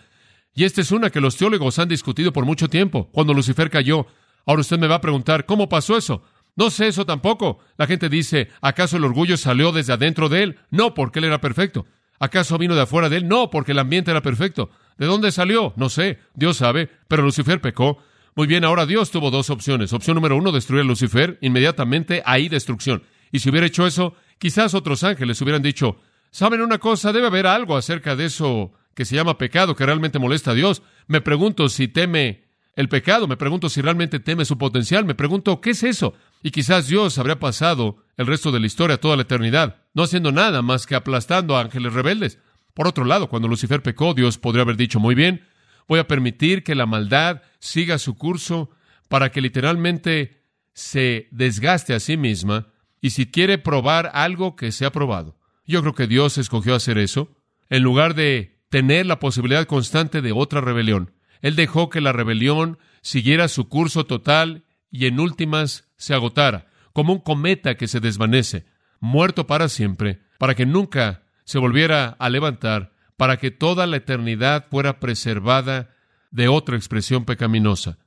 Y 0.55 0.65
esta 0.65 0.81
es 0.81 0.93
una 0.93 1.11
que 1.11 1.21
los 1.21 1.37
teólogos 1.37 1.79
han 1.79 1.89
discutido 1.89 2.33
por 2.33 2.45
mucho 2.45 2.69
tiempo, 2.69 3.09
cuando 3.13 3.35
Lucifer 3.35 3.71
cayó. 3.71 4.07
Ahora 4.45 4.61
usted 4.61 4.79
me 4.79 4.87
va 4.87 4.97
a 4.97 5.01
preguntar, 5.01 5.47
¿cómo 5.47 5.69
pasó 5.69 5.97
eso? 5.97 6.23
No 6.57 6.71
sé 6.71 6.89
eso 6.89 7.07
tampoco. 7.07 7.61
La 7.79 7.87
gente 7.87 8.09
dice, 8.09 8.49
¿acaso 8.61 8.97
el 8.97 9.05
orgullo 9.05 9.37
salió 9.37 9.73
desde 9.73 9.95
adentro 9.95 10.29
de 10.29 10.43
él? 10.43 10.59
No, 10.71 10.93
porque 10.95 11.21
él 11.21 11.27
era 11.27 11.41
perfecto. 11.41 11.87
¿Acaso 12.19 12.59
vino 12.59 12.75
de 12.75 12.83
afuera 12.83 13.09
de 13.09 13.17
él? 13.17 13.29
No, 13.29 13.51
porque 13.51 13.73
el 13.73 13.79
ambiente 13.79 14.11
era 14.11 14.21
perfecto. 14.21 14.71
¿De 14.99 15.07
dónde 15.07 15.33
salió? 15.33 15.73
No 15.77 15.89
sé, 15.89 16.19
Dios 16.35 16.59
sabe, 16.59 16.91
pero 17.09 17.23
Lucifer 17.23 17.61
pecó. 17.61 17.99
Muy 18.35 18.47
bien, 18.47 18.65
ahora 18.65 18.87
Dios 18.87 19.11
tuvo 19.11 19.31
dos 19.31 19.51
opciones. 19.51 19.93
Opción 19.93 20.15
número 20.15 20.37
uno, 20.37 20.53
destruir 20.53 20.83
a 20.83 20.87
Lucifer, 20.87 21.39
inmediatamente 21.41 22.23
ahí 22.25 22.49
destrucción. 22.49 23.03
Y 23.31 23.39
si 23.39 23.51
hubiera 23.51 23.67
hecho 23.67 23.87
eso, 23.87 24.15
quizás 24.39 24.75
otros 24.75 25.03
ángeles 25.05 25.41
hubieran 25.41 25.63
dicho, 25.63 25.97
¿saben 26.31 26.61
una 26.61 26.79
cosa? 26.79 27.13
Debe 27.13 27.27
haber 27.27 27.47
algo 27.47 27.77
acerca 27.77 28.15
de 28.15 28.27
eso 28.27 28.73
que 28.95 29.05
se 29.05 29.17
llama 29.17 29.39
pecado, 29.39 29.75
que 29.75 29.87
realmente 29.87 30.19
molesta 30.19 30.53
a 30.53 30.55
Dios. 30.55 30.83
Me 31.07 31.21
pregunto 31.21 31.69
si 31.69 31.89
teme 31.89 32.45
el 32.75 32.89
pecado, 32.89 33.29
me 33.29 33.37
pregunto 33.37 33.69
si 33.69 33.83
realmente 33.83 34.19
teme 34.19 34.45
su 34.45 34.57
potencial, 34.57 35.05
me 35.05 35.15
pregunto, 35.15 35.61
¿qué 35.61 35.71
es 35.71 35.83
eso? 35.83 36.15
Y 36.43 36.51
quizás 36.51 36.89
Dios 36.89 37.19
habría 37.19 37.39
pasado 37.39 37.99
el 38.17 38.27
resto 38.27 38.51
de 38.51 38.61
la 38.61 38.67
historia, 38.67 39.01
toda 39.01 39.17
la 39.17 39.23
eternidad, 39.23 39.83
no 39.95 40.03
haciendo 40.03 40.33
nada 40.33 40.63
más 40.63 40.87
que 40.87 40.95
aplastando 40.95 41.57
a 41.57 41.61
ángeles 41.61 41.93
rebeldes. 41.93 42.39
Por 42.75 42.87
otro 42.87 43.05
lado, 43.05 43.29
cuando 43.29 43.49
Lucifer 43.49 43.83
pecó, 43.83 44.15
Dios 44.15 44.39
podría 44.39 44.63
haber 44.63 44.77
dicho, 44.77 45.01
muy 45.01 45.15
bien, 45.15 45.47
voy 45.87 45.99
a 45.99 46.07
permitir 46.07 46.65
que 46.65 46.75
la 46.75 46.87
maldad 46.87 47.43
siga 47.59 47.99
su 47.99 48.17
curso 48.17 48.71
para 49.09 49.31
que 49.31 49.43
literalmente 49.43 50.43
se 50.73 51.29
desgaste 51.31 51.93
a 51.93 52.01
sí 52.01 52.17
misma 52.17 52.69
y 53.03 53.11
si 53.11 53.31
quiere 53.31 53.59
probar 53.59 54.11
algo 54.15 54.57
que 54.57 54.73
se 54.73 54.87
ha 54.87 54.93
probado. 54.93 55.37
Yo 55.67 55.83
creo 55.83 55.95
que 55.95 56.07
Dios 56.07 56.39
escogió 56.39 56.75
hacer 56.75 56.97
eso 56.97 57.37
en 57.69 57.83
lugar 57.83 58.15
de 58.15 58.62
tener 58.73 59.05
la 59.05 59.21
posibilidad 59.21 59.67
constante 59.67 60.23
de 60.23 60.33
otra 60.33 60.63
rebelión. 60.63 61.13
Él 61.43 61.57
dejó 61.57 61.91
que 61.91 62.01
la 62.01 62.13
rebelión 62.13 62.79
siguiera 63.03 63.49
su 63.49 63.69
curso 63.69 64.07
total 64.07 64.65
y 64.91 65.05
en 65.05 65.21
últimas 65.21 65.93
se 65.99 66.15
agotara, 66.15 66.69
como 66.95 67.13
un 67.13 67.19
cometa 67.19 67.75
que 67.75 67.87
se 67.87 68.01
desvanece, 68.01 68.65
muerto 68.99 69.47
para 69.47 69.69
siempre, 69.69 70.23
para 70.39 70.55
que 70.55 70.65
nunca 70.65 71.25
se 71.45 71.59
volviera 71.59 72.17
a 72.19 72.31
levantar, 72.31 72.95
para 73.19 73.37
que 73.37 73.51
toda 73.51 73.87
la 73.87 73.99
eternidad 73.99 74.65
fuera 74.71 75.01
preservada 75.01 75.91
de 76.31 76.49
otra 76.49 76.77
expresión 76.77 77.27
pecaminosa. 77.27 77.99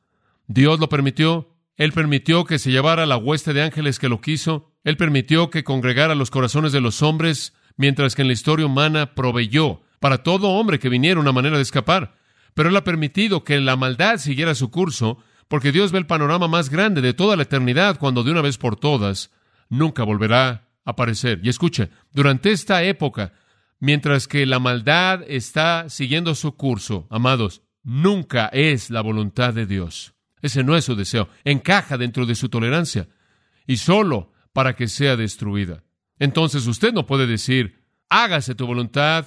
Dios 0.47 0.79
lo 0.79 0.89
permitió, 0.89 1.53
Él 1.77 1.91
permitió 1.91 2.43
que 2.43 2.57
se 2.57 2.71
llevara 2.71 3.05
la 3.05 3.17
hueste 3.17 3.53
de 3.53 3.61
ángeles 3.61 3.99
que 3.99 4.09
lo 4.09 4.19
quiso, 4.19 4.73
Él 4.83 4.97
permitió 4.97 5.51
que 5.51 5.63
congregara 5.63 6.15
los 6.15 6.31
corazones 6.31 6.71
de 6.71 6.81
los 6.81 7.03
hombres, 7.03 7.53
mientras 7.77 8.15
que 8.15 8.23
en 8.23 8.29
la 8.29 8.33
historia 8.33 8.65
humana 8.65 9.13
proveyó 9.13 9.84
para 10.05 10.21
todo 10.21 10.49
hombre 10.49 10.77
que 10.77 10.87
viniera 10.87 11.19
una 11.19 11.31
manera 11.31 11.55
de 11.55 11.63
escapar. 11.63 12.15
Pero 12.53 12.69
Él 12.69 12.75
ha 12.75 12.83
permitido 12.83 13.43
que 13.43 13.59
la 13.59 13.75
maldad 13.75 14.19
siguiera 14.19 14.53
su 14.53 14.69
curso, 14.69 15.17
porque 15.47 15.71
Dios 15.71 15.91
ve 15.91 15.97
el 15.97 16.05
panorama 16.05 16.47
más 16.47 16.69
grande 16.69 17.01
de 17.01 17.15
toda 17.15 17.35
la 17.35 17.41
eternidad 17.41 17.97
cuando 17.97 18.21
de 18.21 18.29
una 18.29 18.41
vez 18.41 18.59
por 18.59 18.75
todas 18.75 19.31
nunca 19.67 20.03
volverá 20.03 20.47
a 20.47 20.91
aparecer. 20.91 21.39
Y 21.41 21.49
escuche, 21.49 21.89
durante 22.13 22.51
esta 22.51 22.83
época, 22.83 23.33
mientras 23.79 24.27
que 24.27 24.45
la 24.45 24.59
maldad 24.59 25.23
está 25.27 25.89
siguiendo 25.89 26.35
su 26.35 26.55
curso, 26.55 27.07
amados, 27.09 27.63
nunca 27.81 28.45
es 28.49 28.91
la 28.91 29.01
voluntad 29.01 29.55
de 29.55 29.65
Dios. 29.65 30.13
Ese 30.39 30.63
no 30.63 30.75
es 30.75 30.85
su 30.85 30.95
deseo. 30.95 31.29
Encaja 31.45 31.97
dentro 31.97 32.27
de 32.27 32.35
su 32.35 32.49
tolerancia. 32.49 33.07
Y 33.65 33.77
solo 33.77 34.33
para 34.53 34.75
que 34.75 34.87
sea 34.87 35.15
destruida. 35.15 35.83
Entonces 36.19 36.67
usted 36.67 36.93
no 36.93 37.07
puede 37.07 37.25
decir, 37.25 37.81
hágase 38.07 38.53
tu 38.53 38.67
voluntad 38.67 39.25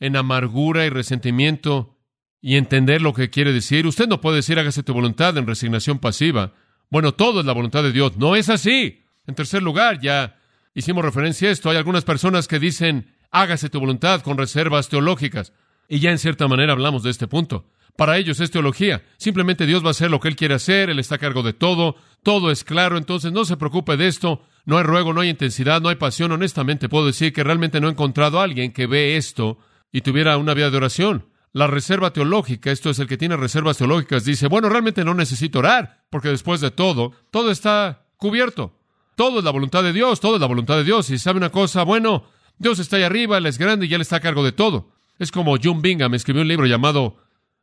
en 0.00 0.16
amargura 0.16 0.86
y 0.86 0.90
resentimiento 0.90 1.96
y 2.40 2.56
entender 2.56 3.02
lo 3.02 3.12
que 3.12 3.30
quiere 3.30 3.52
decir. 3.52 3.86
Usted 3.86 4.08
no 4.08 4.20
puede 4.20 4.36
decir 4.36 4.58
hágase 4.58 4.82
tu 4.82 4.92
voluntad 4.92 5.36
en 5.36 5.46
resignación 5.46 5.98
pasiva. 5.98 6.52
Bueno, 6.90 7.12
todo 7.12 7.40
es 7.40 7.46
la 7.46 7.52
voluntad 7.52 7.82
de 7.82 7.92
Dios. 7.92 8.16
No 8.16 8.36
es 8.36 8.48
así. 8.48 9.02
En 9.26 9.34
tercer 9.34 9.62
lugar, 9.62 10.00
ya 10.00 10.38
hicimos 10.74 11.04
referencia 11.04 11.48
a 11.48 11.52
esto. 11.52 11.70
Hay 11.70 11.76
algunas 11.76 12.04
personas 12.04 12.46
que 12.46 12.58
dicen 12.58 13.12
hágase 13.30 13.68
tu 13.68 13.80
voluntad 13.80 14.22
con 14.22 14.38
reservas 14.38 14.88
teológicas. 14.88 15.52
Y 15.88 16.00
ya 16.00 16.10
en 16.10 16.18
cierta 16.18 16.48
manera 16.48 16.72
hablamos 16.72 17.02
de 17.02 17.10
este 17.10 17.26
punto. 17.26 17.66
Para 17.96 18.18
ellos 18.18 18.40
es 18.40 18.50
teología. 18.50 19.02
Simplemente 19.16 19.66
Dios 19.66 19.82
va 19.82 19.88
a 19.88 19.90
hacer 19.92 20.10
lo 20.10 20.20
que 20.20 20.28
Él 20.28 20.36
quiere 20.36 20.54
hacer, 20.54 20.90
Él 20.90 20.98
está 20.98 21.14
a 21.14 21.18
cargo 21.18 21.42
de 21.42 21.54
todo, 21.54 21.96
todo 22.22 22.50
es 22.50 22.62
claro, 22.62 22.98
entonces 22.98 23.32
no 23.32 23.44
se 23.44 23.56
preocupe 23.56 23.96
de 23.96 24.06
esto, 24.06 24.42
no 24.66 24.76
hay 24.76 24.84
ruego, 24.84 25.14
no 25.14 25.22
hay 25.22 25.30
intensidad, 25.30 25.80
no 25.80 25.88
hay 25.88 25.96
pasión. 25.96 26.32
Honestamente 26.32 26.88
puedo 26.88 27.06
decir 27.06 27.32
que 27.32 27.44
realmente 27.44 27.80
no 27.80 27.88
he 27.88 27.92
encontrado 27.92 28.40
a 28.40 28.44
alguien 28.44 28.72
que 28.72 28.86
ve 28.86 29.16
esto 29.16 29.58
y 29.92 30.00
tuviera 30.00 30.36
una 30.36 30.54
vida 30.54 30.70
de 30.70 30.76
oración. 30.76 31.28
La 31.52 31.66
reserva 31.66 32.12
teológica, 32.12 32.70
esto 32.70 32.90
es 32.90 32.98
el 32.98 33.06
que 33.06 33.16
tiene 33.16 33.36
reservas 33.36 33.78
teológicas, 33.78 34.24
dice, 34.24 34.48
bueno, 34.48 34.68
realmente 34.68 35.04
no 35.04 35.14
necesito 35.14 35.60
orar, 35.60 36.04
porque 36.10 36.28
después 36.28 36.60
de 36.60 36.70
todo, 36.70 37.12
todo 37.30 37.50
está 37.50 38.06
cubierto. 38.16 38.78
Todo 39.16 39.38
es 39.38 39.44
la 39.44 39.50
voluntad 39.50 39.82
de 39.82 39.94
Dios, 39.94 40.20
todo 40.20 40.34
es 40.34 40.40
la 40.40 40.46
voluntad 40.46 40.76
de 40.76 40.84
Dios. 40.84 41.08
Y 41.08 41.18
sabe 41.18 41.38
una 41.38 41.50
cosa, 41.50 41.82
bueno, 41.84 42.26
Dios 42.58 42.78
está 42.78 42.96
ahí 42.96 43.02
arriba, 43.02 43.38
Él 43.38 43.46
es 43.46 43.56
grande 43.56 43.86
y 43.86 43.94
Él 43.94 44.02
está 44.02 44.16
a 44.16 44.20
cargo 44.20 44.44
de 44.44 44.52
todo. 44.52 44.92
Es 45.18 45.32
como 45.32 45.56
John 45.62 45.80
Bingham 45.80 46.12
escribió 46.14 46.42
un 46.42 46.48
libro 46.48 46.66
llamado 46.66 47.16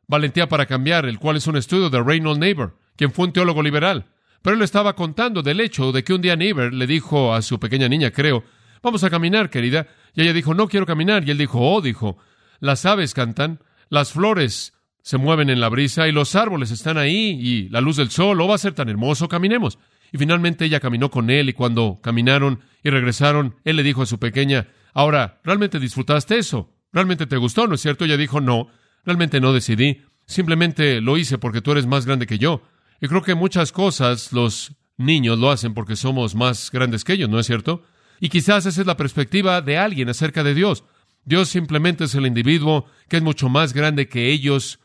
Valentía 0.08 0.48
para 0.48 0.66
Cambiar, 0.66 1.06
el 1.06 1.20
cual 1.20 1.36
es 1.36 1.46
un 1.46 1.56
estudio 1.56 1.90
de 1.90 2.02
Reynold 2.02 2.40
Neighbor, 2.40 2.76
quien 2.96 3.12
fue 3.12 3.26
un 3.26 3.32
teólogo 3.32 3.62
liberal. 3.62 4.06
Pero 4.42 4.56
él 4.56 4.62
estaba 4.62 4.94
contando 4.94 5.42
del 5.42 5.60
hecho 5.60 5.92
de 5.92 6.04
que 6.04 6.12
un 6.12 6.20
día 6.20 6.36
Neighbor 6.36 6.72
le 6.72 6.86
dijo 6.86 7.32
a 7.32 7.40
su 7.40 7.58
pequeña 7.58 7.88
niña, 7.88 8.10
creo, 8.10 8.44
vamos 8.82 9.04
a 9.04 9.10
caminar, 9.10 9.48
querida. 9.48 9.86
Y 10.14 10.22
ella 10.22 10.32
dijo, 10.32 10.54
no 10.54 10.68
quiero 10.68 10.86
caminar. 10.86 11.26
Y 11.26 11.30
él 11.30 11.38
dijo, 11.38 11.60
oh, 11.60 11.80
dijo, 11.80 12.16
las 12.60 12.86
aves 12.86 13.14
cantan, 13.14 13.60
las 13.88 14.12
flores 14.12 14.74
se 15.02 15.18
mueven 15.18 15.50
en 15.50 15.60
la 15.60 15.68
brisa 15.68 16.08
y 16.08 16.12
los 16.12 16.34
árboles 16.34 16.70
están 16.70 16.96
ahí 16.96 17.38
y 17.38 17.68
la 17.68 17.82
luz 17.82 17.96
del 17.96 18.10
sol, 18.10 18.40
oh, 18.40 18.48
va 18.48 18.54
a 18.54 18.58
ser 18.58 18.72
tan 18.72 18.88
hermoso, 18.88 19.28
caminemos. 19.28 19.78
Y 20.12 20.18
finalmente 20.18 20.64
ella 20.64 20.80
caminó 20.80 21.10
con 21.10 21.28
él 21.28 21.48
y 21.48 21.52
cuando 21.52 21.98
caminaron 22.02 22.60
y 22.82 22.90
regresaron, 22.90 23.56
él 23.64 23.76
le 23.76 23.82
dijo 23.82 24.02
a 24.02 24.06
su 24.06 24.18
pequeña, 24.18 24.68
ahora, 24.94 25.40
¿realmente 25.44 25.78
disfrutaste 25.78 26.38
eso? 26.38 26.72
¿Realmente 26.92 27.26
te 27.26 27.36
gustó, 27.36 27.66
no 27.66 27.74
es 27.74 27.82
cierto? 27.82 28.04
Ella 28.04 28.16
dijo, 28.16 28.40
no, 28.40 28.68
realmente 29.04 29.40
no 29.40 29.52
decidí, 29.52 30.02
simplemente 30.24 31.00
lo 31.00 31.18
hice 31.18 31.36
porque 31.36 31.60
tú 31.60 31.72
eres 31.72 31.86
más 31.86 32.06
grande 32.06 32.26
que 32.26 32.38
yo. 32.38 32.62
Y 33.00 33.08
creo 33.08 33.22
que 33.22 33.34
muchas 33.34 33.72
cosas 33.72 34.32
los 34.32 34.72
niños 34.96 35.38
lo 35.38 35.50
hacen 35.50 35.74
porque 35.74 35.96
somos 35.96 36.34
más 36.34 36.70
grandes 36.70 37.04
que 37.04 37.14
ellos, 37.14 37.28
¿no 37.28 37.38
es 37.38 37.46
cierto? 37.46 37.82
Y 38.20 38.28
quizás 38.28 38.66
esa 38.66 38.80
es 38.80 38.86
la 38.86 38.96
perspectiva 38.96 39.60
de 39.60 39.78
alguien 39.78 40.08
acerca 40.08 40.42
de 40.42 40.54
Dios. 40.54 40.84
Dios 41.24 41.48
simplemente 41.48 42.04
es 42.04 42.14
el 42.14 42.26
individuo 42.26 42.86
que 43.08 43.16
es 43.16 43.22
mucho 43.22 43.48
más 43.48 43.72
grande 43.72 44.08
que 44.08 44.30
ellos, 44.30 44.78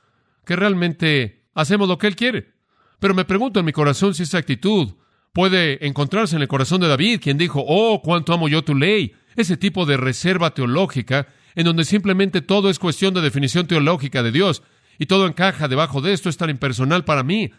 que 0.46 0.56
realmente 0.56 1.44
hacemos 1.54 1.88
lo 1.88 1.98
que 1.98 2.08
Él 2.08 2.16
quiere. 2.16 2.54
Pero 3.00 3.14
me 3.14 3.26
pregunto 3.26 3.60
en 3.60 3.66
mi 3.66 3.72
corazón 3.72 4.14
si 4.14 4.24
esa 4.24 4.38
actitud 4.38 4.94
puede 5.34 5.86
encontrarse 5.86 6.36
en 6.36 6.42
el 6.42 6.48
corazón 6.48 6.82
de 6.82 6.88
David, 6.88 7.20
quien 7.22 7.38
dijo, 7.38 7.64
oh, 7.66 8.02
cuánto 8.02 8.34
amo 8.34 8.48
yo 8.48 8.64
tu 8.64 8.76
ley. 8.76 9.14
Ese 9.36 9.58
tipo 9.58 9.86
de 9.86 9.98
reserva 9.98 10.54
teológica 10.54 11.28
en 11.56 11.66
donde 11.66 11.86
simplemente 11.86 12.42
todo 12.42 12.70
es 12.70 12.80
cuestión 12.80 13.14
de 13.14 13.22
definición 13.22 13.68
teológica 13.68 14.24
de 14.24 14.32
Dios 14.32 14.64
y 14.98 15.06
todo 15.06 15.28
encaja 15.28 15.68
debajo 15.68 16.02
de 16.02 16.14
esto, 16.14 16.30
es 16.30 16.38
tan 16.38 16.50
impersonal 16.50 17.06
para 17.06 17.24
mí. 17.24 17.52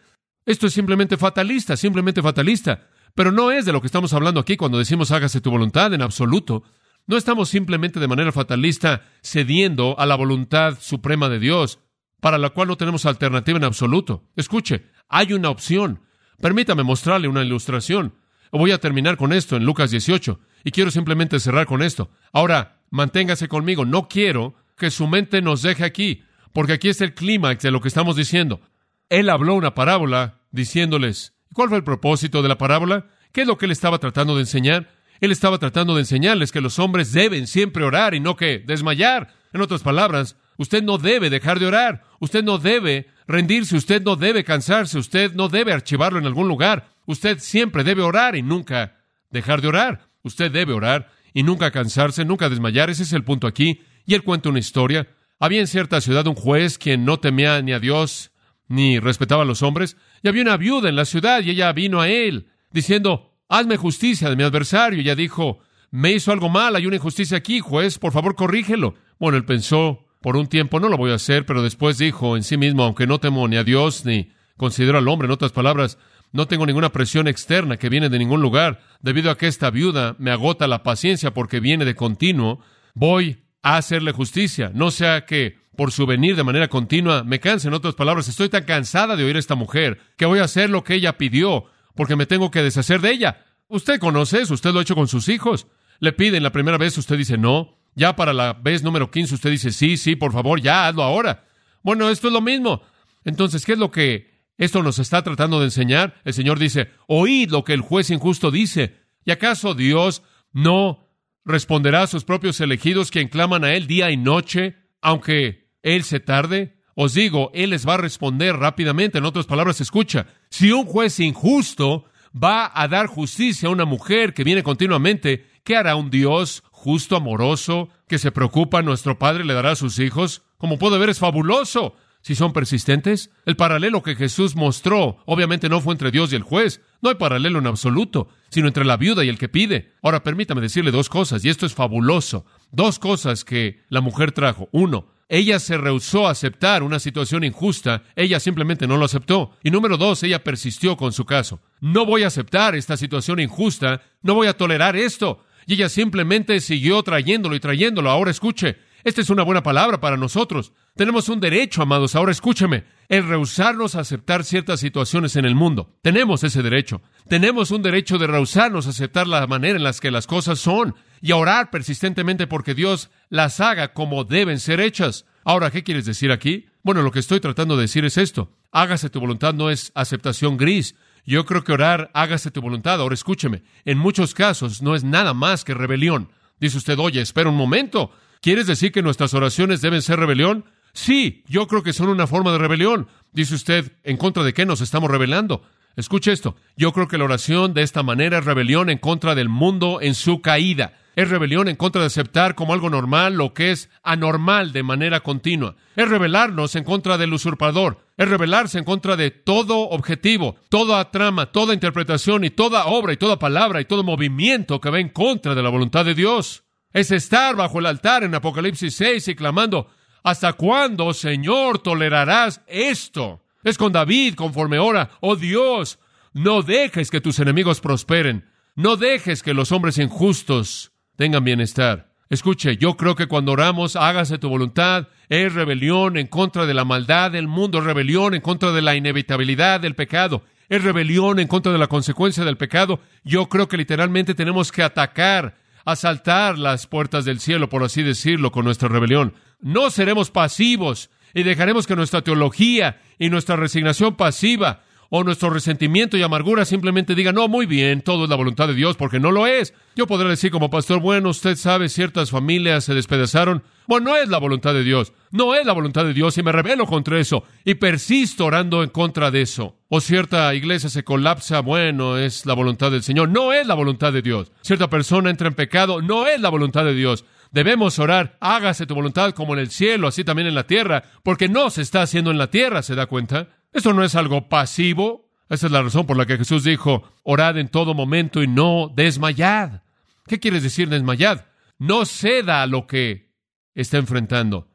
Esto 0.47 0.67
es 0.67 0.73
simplemente 0.73 1.17
fatalista, 1.17 1.77
simplemente 1.77 2.23
fatalista. 2.23 2.87
Pero 3.15 3.33
no 3.33 3.51
es 3.51 3.65
de 3.65 3.73
lo 3.73 3.81
que 3.81 3.87
estamos 3.87 4.13
hablando 4.13 4.41
aquí 4.41 4.57
cuando 4.57 4.79
decimos 4.79 5.11
hágase 5.11 5.41
tu 5.41 5.51
voluntad 5.51 5.93
en 5.95 6.03
absoluto. 6.03 6.63
No 7.07 7.17
estamos 7.17 7.49
simplemente 7.49 8.01
de 8.01 8.09
manera 8.09 8.33
fatalista 8.33 9.03
cediendo 9.23 9.99
a 9.99 10.07
la 10.07 10.15
voluntad 10.15 10.79
suprema 10.81 11.29
de 11.29 11.39
Dios, 11.39 11.81
para 12.21 12.39
la 12.39 12.51
cual 12.51 12.69
no 12.69 12.77
tenemos 12.77 13.07
alternativa 13.07 13.59
en 13.59 13.65
absoluto. 13.65 14.25
Escuche, 14.37 14.87
hay 15.09 15.33
una 15.33 15.51
opción. 15.51 16.01
Permítame 16.41 16.83
mostrarle 16.83 17.29
una 17.29 17.43
ilustración. 17.43 18.15
Voy 18.53 18.73
a 18.73 18.79
terminar 18.79 19.17
con 19.17 19.33
esto 19.33 19.57
en 19.57 19.65
Lucas 19.65 19.91
18 19.91 20.41
y 20.65 20.71
quiero 20.71 20.91
simplemente 20.91 21.41
cerrar 21.41 21.67
con 21.67 21.83
esto. 21.83 22.11
Ahora, 22.33 22.83
manténgase 22.91 23.49
conmigo. 23.49 23.85
No 23.85 24.09
quiero 24.09 24.55
que 24.77 24.91
su 24.91 25.07
mente 25.07 25.43
nos 25.43 25.63
deje 25.63 25.85
aquí, 25.85 26.25
porque 26.53 26.73
aquí 26.75 26.89
es 26.89 27.01
el 27.01 27.15
clímax 27.15 27.63
de 27.63 27.71
lo 27.71 27.81
que 27.81 27.89
estamos 27.89 28.17
diciendo. 28.17 28.61
Él 29.09 29.29
habló 29.29 29.55
una 29.55 29.75
parábola 29.75 30.41
diciéndoles, 30.51 31.35
¿cuál 31.53 31.69
fue 31.69 31.79
el 31.79 31.85
propósito 31.85 32.43
de 32.43 32.49
la 32.49 32.59
parábola? 32.59 33.07
¿Qué 33.33 33.43
es 33.43 33.47
lo 33.47 33.57
que 33.59 33.67
él 33.67 33.73
estaba 33.73 33.99
tratando 33.99 34.35
de 34.35 34.43
enseñar? 34.43 34.89
Él 35.21 35.33
estaba 35.33 35.59
tratando 35.59 35.95
de 35.95 36.01
enseñarles 36.01 36.53
que 36.53 36.61
los 36.61 36.79
hombres 36.79 37.13
deben 37.13 37.47
siempre 37.47 37.85
orar 37.85 38.15
y 38.15 38.21
no 38.21 38.37
que 38.37 38.59
desmayar. 38.59 39.35
En 39.53 39.61
otras 39.61 39.83
palabras, 39.83 40.37
usted 40.57 40.83
no 40.83 40.99
debe 40.99 41.29
dejar 41.29 41.59
de 41.59 41.67
orar, 41.67 42.03
usted 42.21 42.43
no 42.43 42.59
debe 42.59 43.09
rendirse, 43.27 43.77
usted 43.77 44.03
no 44.03 44.17
debe 44.17 44.45
cansarse, 44.45 44.99
usted 44.99 45.35
no 45.35 45.49
debe 45.49 45.73
archivarlo 45.73 46.19
en 46.19 46.27
algún 46.27 46.49
lugar, 46.49 46.89
usted 47.07 47.39
siempre 47.39 47.85
debe 47.85 48.03
orar 48.03 48.35
y 48.37 48.43
nunca 48.43 48.97
dejar 49.31 49.61
de 49.61 49.69
orar. 49.69 50.11
Usted 50.23 50.51
debe 50.51 50.73
orar 50.73 51.11
y 51.33 51.43
nunca 51.43 51.71
cansarse, 51.71 52.25
nunca 52.25 52.49
desmayar. 52.49 52.91
Ese 52.91 53.05
es 53.05 53.13
el 53.13 53.25
punto 53.25 53.47
aquí. 53.47 53.83
Y 54.07 54.15
él 54.15 54.23
cuenta 54.23 54.49
una 54.49 54.59
historia. 54.59 55.09
Había 55.39 55.61
en 55.61 55.67
cierta 55.67 56.01
ciudad 56.01 56.27
un 56.27 56.35
juez 56.35 56.79
quien 56.79 57.05
no 57.05 57.19
temía 57.19 57.61
ni 57.63 57.73
a 57.73 57.81
Dios 57.81 58.33
ni 58.69 58.99
respetaba 58.99 59.43
a 59.43 59.47
los 59.47 59.63
hombres. 59.63 59.97
Y 60.23 60.29
había 60.29 60.43
una 60.43 60.57
viuda 60.57 60.89
en 60.89 60.97
la 60.97 61.05
ciudad 61.05 61.43
y 61.43 61.51
ella 61.51 61.73
vino 61.73 62.01
a 62.01 62.09
él 62.09 62.49
diciendo, 62.73 63.33
hazme 63.49 63.77
justicia 63.77 64.29
de 64.29 64.37
mi 64.37 64.43
adversario. 64.43 64.99
Y 64.99 65.03
ella 65.03 65.15
dijo, 65.15 65.61
me 65.91 66.13
hizo 66.13 66.33
algo 66.33 66.49
mal, 66.49 66.77
hay 66.77 66.87
una 66.87 66.97
injusticia 66.97 67.39
aquí, 67.39 67.61
juez, 67.61 67.99
por 67.99 68.13
favor 68.13 68.35
corrígelo. 68.35 68.95
Bueno, 69.19 69.37
él 69.37 69.45
pensó, 69.45 70.07
por 70.21 70.37
un 70.37 70.47
tiempo 70.47 70.81
no 70.81 70.89
lo 70.89 70.97
voy 70.97 71.11
a 71.11 71.17
hacer, 71.17 71.47
pero 71.47 71.63
después 71.63 71.99
dijo 71.99 72.37
en 72.37 72.43
sí 72.43 72.57
mismo, 72.57 72.85
aunque 72.85 73.07
no 73.07 73.19
temo 73.19 73.47
ni 73.49 73.57
a 73.57 73.65
Dios 73.65 74.05
ni 74.05 74.31
considero 74.57 74.99
al 74.99 75.09
hombre, 75.09 75.27
en 75.27 75.33
otras 75.33 75.53
palabras, 75.53 75.99
no 76.33 76.47
tengo 76.47 76.67
ninguna 76.67 76.91
presión 76.91 77.27
externa 77.27 77.77
que 77.77 77.89
viene 77.89 78.09
de 78.09 78.19
ningún 78.19 78.43
lugar, 78.43 78.81
debido 79.01 79.31
a 79.31 79.39
que 79.39 79.47
esta 79.47 79.71
viuda 79.71 80.15
me 80.19 80.31
agota 80.31 80.69
la 80.69 80.83
paciencia 80.83 81.33
porque 81.33 81.61
viene 81.61 81.85
de 81.85 81.95
continuo, 81.95 82.61
voy 82.95 83.39
a 83.63 83.79
hacerle 83.79 84.13
justicia, 84.13 84.71
no 84.75 84.91
sea 84.91 85.25
que 85.25 85.60
por 85.81 85.93
su 85.93 86.05
venir 86.05 86.37
de 86.37 86.45
manera 86.45 86.69
continua, 86.69 87.25
me 87.25 87.41
cansa. 87.41 87.69
En 87.69 87.73
otras 87.73 87.95
palabras, 87.95 88.29
estoy 88.29 88.51
tan 88.51 88.65
cansada 88.65 89.17
de 89.17 89.25
oír 89.25 89.37
a 89.37 89.39
esta 89.39 89.55
mujer 89.55 89.99
que 90.19 90.27
voy 90.27 90.39
a 90.39 90.45
hacer 90.45 90.69
lo 90.69 90.85
que 90.85 90.93
ella 90.93 91.17
pidió 91.17 91.65
porque 91.95 92.17
me 92.17 92.27
tengo 92.27 92.51
que 92.51 92.63
deshacer 92.63 93.01
de 93.01 93.11
ella. 93.11 93.47
Usted 93.67 93.99
conoce 93.99 94.43
eso, 94.43 94.53
usted 94.53 94.73
lo 94.73 94.81
ha 94.81 94.83
hecho 94.83 94.95
con 94.95 95.09
sus 95.09 95.31
hijos. 95.31 95.69
Le 95.99 96.13
piden 96.13 96.43
la 96.43 96.53
primera 96.53 96.77
vez, 96.77 96.99
usted 96.99 97.17
dice 97.17 97.39
no. 97.39 97.79
Ya 97.95 98.15
para 98.15 98.35
la 98.35 98.53
vez 98.53 98.83
número 98.83 99.11
15 99.11 99.37
usted 99.37 99.51
dice 99.51 99.73
sí, 99.73 99.97
sí, 99.97 100.17
por 100.17 100.35
favor, 100.35 100.61
ya 100.61 100.87
hazlo 100.87 101.03
ahora. 101.03 101.47
Bueno, 101.83 102.11
esto 102.11 102.27
es 102.27 102.35
lo 102.35 102.43
mismo. 102.43 102.83
Entonces, 103.25 103.65
¿qué 103.65 103.73
es 103.73 103.79
lo 103.79 103.91
que 103.91 104.51
esto 104.59 104.83
nos 104.83 104.99
está 104.99 105.23
tratando 105.23 105.61
de 105.61 105.65
enseñar? 105.65 106.21
El 106.25 106.35
Señor 106.35 106.59
dice, 106.59 106.91
oíd 107.07 107.51
lo 107.51 107.65
que 107.65 107.73
el 107.73 107.81
juez 107.81 108.11
injusto 108.11 108.51
dice. 108.51 108.99
¿Y 109.25 109.31
acaso 109.31 109.73
Dios 109.73 110.23
no 110.53 111.09
responderá 111.47 112.03
a 112.03 112.07
sus 112.07 112.25
propios 112.25 112.61
elegidos 112.61 113.11
quien 113.11 113.29
claman 113.29 113.65
a 113.65 113.73
Él 113.73 113.87
día 113.87 114.11
y 114.11 114.19
noche, 114.19 114.77
aunque 115.01 115.70
Él 115.83 116.05
se 116.05 116.21
tarde? 116.21 116.77
Os 116.95 117.15
digo, 117.15 117.51
Él 117.55 117.71
les 117.71 117.87
va 117.87 117.95
a 117.95 117.99
responder 117.99 118.57
rápidamente. 118.57 119.19
En 119.19 119.25
otras 119.25 119.47
palabras, 119.47 119.81
escucha, 119.81 120.27
si 120.51 120.73
un 120.73 120.85
juez 120.85 121.19
injusto 121.21 122.05
va 122.33 122.71
a 122.75 122.89
dar 122.89 123.07
justicia 123.07 123.69
a 123.69 123.73
una 123.73 123.85
mujer 123.85 124.35
que 124.35 124.45
viene 124.45 124.63
continuamente, 124.63 125.47
¿qué 125.65 125.77
hará 125.77 125.97
un 125.97 126.11
Dios 126.11 126.63
justo, 126.71 127.17
amoroso, 127.17 127.89
que 128.07 128.19
se 128.19 128.33
preocupa, 128.33 128.83
nuestro 128.83 129.19
Padre 129.19 129.45
le 129.45 129.55
dará 129.55 129.73
a 129.73 129.77
sus 129.77 129.99
hijos? 129.99 130.43
Como 130.59 130.79
puede 130.79 130.99
ver, 130.99 131.11
es 131.11 131.19
fabuloso. 131.19 131.95
Si 132.23 132.35
son 132.35 132.53
persistentes, 132.53 133.31
el 133.47 133.57
paralelo 133.57 134.03
que 134.03 134.15
Jesús 134.15 134.55
mostró 134.55 135.19
obviamente 135.25 135.71
no 135.71 135.81
fue 135.81 135.95
entre 135.95 136.11
Dios 136.11 136.33
y 136.33 136.37
el 136.37 136.43
juez, 136.43 136.83
no 137.01 137.09
hay 137.09 137.15
paralelo 137.15 137.61
en 137.61 137.67
absoluto, 137.67 138.29
sino 138.51 138.69
entre 138.69 138.85
la 138.85 138.99
viuda 138.99 139.25
y 139.25 139.31
el 139.31 139.39
que 139.39 139.49
pide. 139.49 139.95
Ahora 140.03 140.23
permítame 140.23 140.61
decirle 140.61 140.91
dos 140.91 141.09
cosas, 141.09 141.43
y 141.45 141.49
esto 141.49 141.65
es 141.65 141.75
fabuloso. 141.75 142.45
Dos 142.73 142.99
cosas 142.99 143.45
que 143.45 143.85
la 143.89 144.03
mujer 144.03 144.33
trajo. 144.33 144.69
Uno, 144.71 145.07
ella 145.31 145.61
se 145.61 145.79
rehusó 145.79 146.27
a 146.27 146.33
aceptar 146.33 146.83
una 146.83 146.99
situación 146.99 147.45
injusta, 147.45 148.03
ella 148.17 148.41
simplemente 148.41 148.89
no 148.89 148.97
lo 148.97 149.05
aceptó. 149.05 149.53
Y 149.63 149.71
número 149.71 149.97
dos, 149.97 150.25
ella 150.25 150.43
persistió 150.43 150.97
con 150.97 151.13
su 151.13 151.25
caso. 151.25 151.61
No 151.81 152.05
voy 152.05 152.25
a 152.25 152.27
aceptar 152.27 152.75
esta 152.75 152.97
situación 152.97 153.39
injusta, 153.39 154.03
no 154.23 154.35
voy 154.35 154.49
a 154.49 154.57
tolerar 154.57 154.97
esto. 154.97 155.45
Y 155.69 155.75
ella 155.75 155.89
simplemente 155.89 156.59
siguió 156.59 157.01
trayéndolo 157.05 157.55
y 157.55 157.61
trayéndolo. 157.61 158.11
Ahora 158.11 158.33
escuche, 158.33 158.79
esta 159.05 159.21
es 159.21 159.31
una 159.31 159.45
buena 159.45 159.63
palabra 159.63 160.01
para 160.01 160.17
nosotros. 160.17 160.73
Tenemos 160.97 161.29
un 161.29 161.39
derecho, 161.39 161.81
amados. 161.81 162.17
Ahora 162.17 162.33
escúcheme, 162.33 162.83
el 163.09 163.29
rehusarnos 163.29 163.95
a 163.95 164.01
aceptar 164.01 164.43
ciertas 164.43 164.81
situaciones 164.81 165.37
en 165.37 165.45
el 165.45 165.55
mundo. 165.55 165.95
Tenemos 166.03 166.43
ese 166.43 166.61
derecho. 166.61 167.03
Tenemos 167.29 167.71
un 167.71 167.83
derecho 167.83 168.19
de 168.19 168.27
rehusarnos 168.27 168.89
a 168.89 168.91
aceptar 168.91 169.29
la 169.29 169.47
manera 169.47 169.77
en 169.77 169.85
la 169.85 169.93
que 169.93 170.11
las 170.11 170.27
cosas 170.27 170.59
son 170.59 170.97
y 171.21 171.33
a 171.33 171.37
orar 171.37 171.71
persistentemente 171.71 172.47
porque 172.47 172.75
Dios 172.75 173.11
las 173.29 173.61
haga 173.61 173.93
como 173.93 174.25
deben 174.25 174.59
ser 174.59 174.81
hechas. 174.81 175.27
Ahora, 175.45 175.71
¿qué 175.71 175.83
quieres 175.83 176.05
decir 176.05 176.33
aquí? 176.33 176.67
Bueno, 176.83 177.03
lo 177.03 177.11
que 177.11 177.19
estoy 177.19 177.41
tratando 177.41 177.77
de 177.77 177.83
decir 177.83 178.05
es 178.05 178.19
esto. 178.19 178.51
Hágase 178.73 179.11
tu 179.11 179.21
voluntad 179.21 179.55
no 179.55 179.71
es 179.71 179.93
aceptación 179.95 180.57
gris. 180.57 180.95
Yo 181.27 181.45
creo 181.45 181.65
que 181.65 181.73
orar, 181.73 182.11
hágase 182.15 182.51
tu 182.51 182.61
voluntad. 182.61 183.01
Ahora 183.01 183.15
escúcheme, 183.15 183.63
en 183.85 183.99
muchos 183.99 184.35
casos 184.35 184.83
no 184.83 184.95
es 184.95 185.05
nada 185.05 185.35
más 185.35 185.65
que 185.65 185.75
rebelión. 185.75 186.31
Dice 186.59 186.79
usted, 186.79 186.99
oye, 186.99 187.21
espera 187.21 187.51
un 187.51 187.57
momento. 187.57 188.13
¿Quieres 188.41 188.67
decir 188.67 188.93
que 188.93 189.03
nuestras 189.03 189.35
oraciones 189.35 189.81
deben 189.81 190.03
ser 190.03 190.19
rebelión? 190.19 190.65
Sí, 190.93 191.45
yo 191.47 191.67
creo 191.67 191.83
que 191.83 191.93
son 191.93 192.09
una 192.09 192.27
forma 192.27 192.53
de 192.53 192.59
rebelión. 192.59 193.09
Dice 193.33 193.55
usted, 193.55 193.93
¿en 194.03 194.17
contra 194.17 194.43
de 194.43 194.55
qué 194.55 194.67
nos 194.67 194.81
estamos 194.81 195.11
rebelando? 195.11 195.63
Escuche 195.97 196.33
esto. 196.33 196.57
Yo 196.77 196.93
creo 196.93 197.09
que 197.09 197.19
la 197.19 197.25
oración 197.25 197.75
de 197.75 197.83
esta 197.83 198.03
manera 198.03 198.39
es 198.39 198.45
rebelión 198.45 198.91
en 198.91 198.99
contra 198.99 199.35
del 199.35 199.49
mundo 199.49 200.01
en 200.01 200.15
su 200.15 200.41
caída. 200.41 200.95
Es 201.17 201.29
rebelión 201.29 201.69
en 201.69 201.77
contra 201.77 202.01
de 202.01 202.07
aceptar 202.07 202.55
como 202.55 202.73
algo 202.73 202.89
normal 202.89 203.35
lo 203.35 203.53
que 203.53 203.73
es 203.73 203.91
anormal 204.03 204.73
de 204.73 204.83
manera 204.83 205.21
continua. 205.21 205.75
Es 205.97 206.09
rebelarnos 206.09 206.77
en 206.77 206.85
contra 206.85 207.19
del 207.19 207.35
usurpador. 207.35 208.07
Es 208.17 208.29
rebelarse 208.29 208.79
en 208.79 208.85
contra 208.85 209.17
de 209.17 209.31
todo 209.31 209.89
objetivo, 209.91 210.57
toda 210.69 211.11
trama, 211.11 211.47
toda 211.47 211.75
interpretación 211.75 212.45
y 212.45 212.51
toda 212.51 212.87
obra 212.87 213.13
y 213.13 213.17
toda 213.17 213.39
palabra 213.39 213.81
y 213.81 213.85
todo 213.85 214.05
movimiento 214.05 214.81
que 214.81 214.91
va 214.91 215.01
en 215.01 215.09
contra 215.09 215.55
de 215.55 215.63
la 215.63 215.69
voluntad 215.69 216.05
de 216.05 216.15
Dios. 216.15 216.65
Es 216.93 217.11
estar 217.11 217.57
bajo 217.57 217.81
el 217.81 217.87
altar 217.87 218.25
en 218.25 218.35
Apocalipsis 218.35 218.95
6 218.95 219.29
y 219.29 219.35
clamando, 219.35 219.89
¿hasta 220.23 220.53
cuándo, 220.55 221.13
Señor, 221.13 221.81
tolerarás 221.81 222.63
esto? 222.67 223.43
Es 223.63 223.77
con 223.77 223.93
David 223.93 224.35
conforme 224.35 224.79
ora, 224.79 225.11
oh 225.21 225.37
Dios, 225.37 225.99
no 226.33 226.63
dejes 226.63 227.11
que 227.11 227.21
tus 227.21 227.39
enemigos 227.39 227.81
prosperen, 227.81 228.49
no 228.75 228.97
dejes 228.97 229.43
que 229.43 229.55
los 229.55 229.73
hombres 229.73 229.99
injustos 229.99 230.93
tengan 231.17 231.45
bienestar. 231.45 232.11
Escuche, 232.31 232.77
yo 232.77 232.97
creo 232.97 233.17
que 233.17 233.27
cuando 233.27 233.53
oramos, 233.53 233.97
hágase 233.97 234.39
tu 234.39 234.49
voluntad, 234.49 235.09
es 235.29 235.53
rebelión 235.53 236.17
en 236.17 236.29
contra 236.29 236.65
de 236.65 236.75
la 236.75 236.85
maldad 236.85 237.33
del 237.33 237.49
mundo, 237.49 237.79
es 237.79 237.85
rebelión 237.85 238.35
en 238.35 238.41
contra 238.41 238.71
de 238.71 238.83
la 238.83 238.95
inevitabilidad 238.95 239.81
del 239.81 239.97
pecado, 239.97 240.45
es 240.69 240.83
rebelión 240.83 241.41
en 241.41 241.49
contra 241.49 241.73
de 241.73 241.79
la 241.79 241.89
consecuencia 241.89 242.45
del 242.45 242.57
pecado. 242.57 243.01
Yo 243.25 243.49
creo 243.49 243.69
que 243.69 243.77
literalmente 243.77 244.35
tenemos 244.35 244.71
que 244.71 244.85
atacar 244.85 245.57
asaltar 245.85 246.59
las 246.59 246.87
puertas 246.87 247.25
del 247.25 247.41
cielo, 247.41 247.69
por 247.69 247.83
así 247.83 248.03
decirlo, 248.03 248.53
con 248.53 248.65
nuestra 248.65 248.89
rebelión. 248.89 249.35
No 249.61 249.91
seremos 249.91 250.31
pasivos 250.31 251.11
y 251.35 251.43
dejaremos 251.43 251.87
que 251.87 251.97
nuestra 251.97 252.23
teología 252.23 253.01
y 253.19 253.31
nuestra 253.31 253.57
resignación 253.57 254.17
pasiva 254.17 254.83
o 255.11 255.25
nuestro 255.25 255.51
resentimiento 255.51 256.17
y 256.17 256.23
amargura 256.23 256.65
simplemente 256.65 257.17
digan, 257.17 257.35
no, 257.35 257.49
muy 257.49 257.67
bien, 257.67 258.01
todo 258.01 258.25
es 258.25 258.31
la 258.31 258.37
voluntad 258.37 258.69
de 258.69 258.75
Dios, 258.75 258.97
porque 258.97 259.19
no 259.19 259.33
lo 259.33 259.47
es. 259.47 259.75
Yo 259.97 260.07
podré 260.07 260.29
decir 260.29 260.53
como 260.53 260.71
pastor, 260.71 261.01
bueno, 261.01 261.31
usted 261.31 261.57
sabe, 261.57 261.89
ciertas 261.89 262.31
familias 262.31 262.85
se 262.85 262.95
despedazaron. 262.95 263.65
Bueno, 263.89 264.11
no 264.11 264.17
es 264.17 264.29
la 264.29 264.39
voluntad 264.39 264.73
de 264.73 264.85
Dios, 264.85 265.13
no 265.33 265.57
es 265.57 265.67
la 265.67 265.73
voluntad 265.73 266.05
de 266.05 266.15
Dios 266.15 266.39
y 266.39 266.45
me 266.45 266.53
rebelo 266.53 266.87
contra 266.87 267.19
eso 267.19 267.43
y 267.65 267.75
persisto 267.75 268.47
orando 268.47 268.85
en 268.85 268.91
contra 268.91 269.33
de 269.33 269.43
eso. 269.43 269.77
O 269.89 270.01
cierta 270.01 270.55
iglesia 270.55 270.89
se 270.89 271.03
colapsa, 271.03 271.59
bueno, 271.59 272.17
es 272.17 272.47
la 272.47 272.55
voluntad 272.55 272.93
del 272.93 273.03
Señor, 273.03 273.31
no 273.31 273.53
es 273.53 273.67
la 273.67 273.75
voluntad 273.75 274.13
de 274.13 274.23
Dios. 274.23 274.53
Cierta 274.61 274.89
persona 274.89 275.29
entra 275.29 275.49
en 275.49 275.55
pecado, 275.55 276.01
no 276.01 276.29
es 276.29 276.41
la 276.41 276.51
voluntad 276.51 276.85
de 276.85 276.95
Dios. 276.95 277.25
Debemos 277.51 277.99
orar, 277.99 278.37
hágase 278.41 278.87
tu 278.87 278.95
voluntad 278.95 279.33
como 279.33 279.55
en 279.55 279.61
el 279.61 279.71
cielo, 279.71 280.09
así 280.09 280.23
también 280.23 280.47
en 280.47 280.55
la 280.55 280.67
tierra, 280.67 281.03
porque 281.23 281.49
no 281.49 281.71
se 281.71 281.83
está 281.83 282.03
haciendo 282.03 282.31
en 282.31 282.39
la 282.39 282.51
tierra, 282.51 282.83
¿se 282.83 282.95
da 282.95 283.07
cuenta? 283.07 283.49
Esto 283.73 283.93
no 283.93 284.05
es 284.05 284.15
algo 284.15 284.49
pasivo. 284.49 285.29
Esa 285.49 285.67
es 285.67 285.73
la 285.73 285.83
razón 285.83 286.07
por 286.07 286.17
la 286.17 286.27
que 286.27 286.39
Jesús 286.39 286.63
dijo, 286.63 287.03
orad 287.25 287.59
en 287.59 287.69
todo 287.69 287.93
momento 287.93 288.41
y 288.43 288.47
no 288.47 288.91
desmayad. 288.95 289.83
¿Qué 290.27 290.39
quiere 290.39 290.61
decir 290.61 290.89
desmayad? 290.89 291.47
No 291.77 292.05
ceda 292.05 292.63
a 292.63 292.67
lo 292.69 292.87
que 292.87 293.33
está 293.75 293.99
enfrentando. 293.99 294.69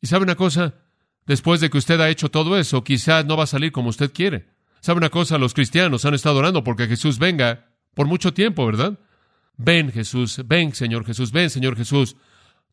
Y 0.00 0.06
sabe 0.06 0.22
una 0.22 0.36
cosa, 0.36 0.74
después 1.26 1.60
de 1.60 1.68
que 1.68 1.78
usted 1.78 2.00
ha 2.00 2.10
hecho 2.10 2.30
todo 2.30 2.56
eso, 2.56 2.84
quizás 2.84 3.24
no 3.26 3.36
va 3.36 3.44
a 3.44 3.48
salir 3.48 3.72
como 3.72 3.88
usted 3.88 4.12
quiere. 4.12 4.46
¿Sabe 4.80 4.98
una 4.98 5.10
cosa? 5.10 5.36
Los 5.36 5.52
cristianos 5.52 6.04
han 6.04 6.14
estado 6.14 6.38
orando 6.38 6.62
porque 6.62 6.86
Jesús 6.86 7.18
venga 7.18 7.66
por 7.94 8.06
mucho 8.06 8.32
tiempo, 8.32 8.64
¿verdad? 8.64 9.00
Ven 9.62 9.92
Jesús, 9.92 10.40
ven 10.46 10.74
Señor 10.74 11.04
Jesús, 11.04 11.32
ven 11.32 11.50
Señor 11.50 11.76
Jesús. 11.76 12.16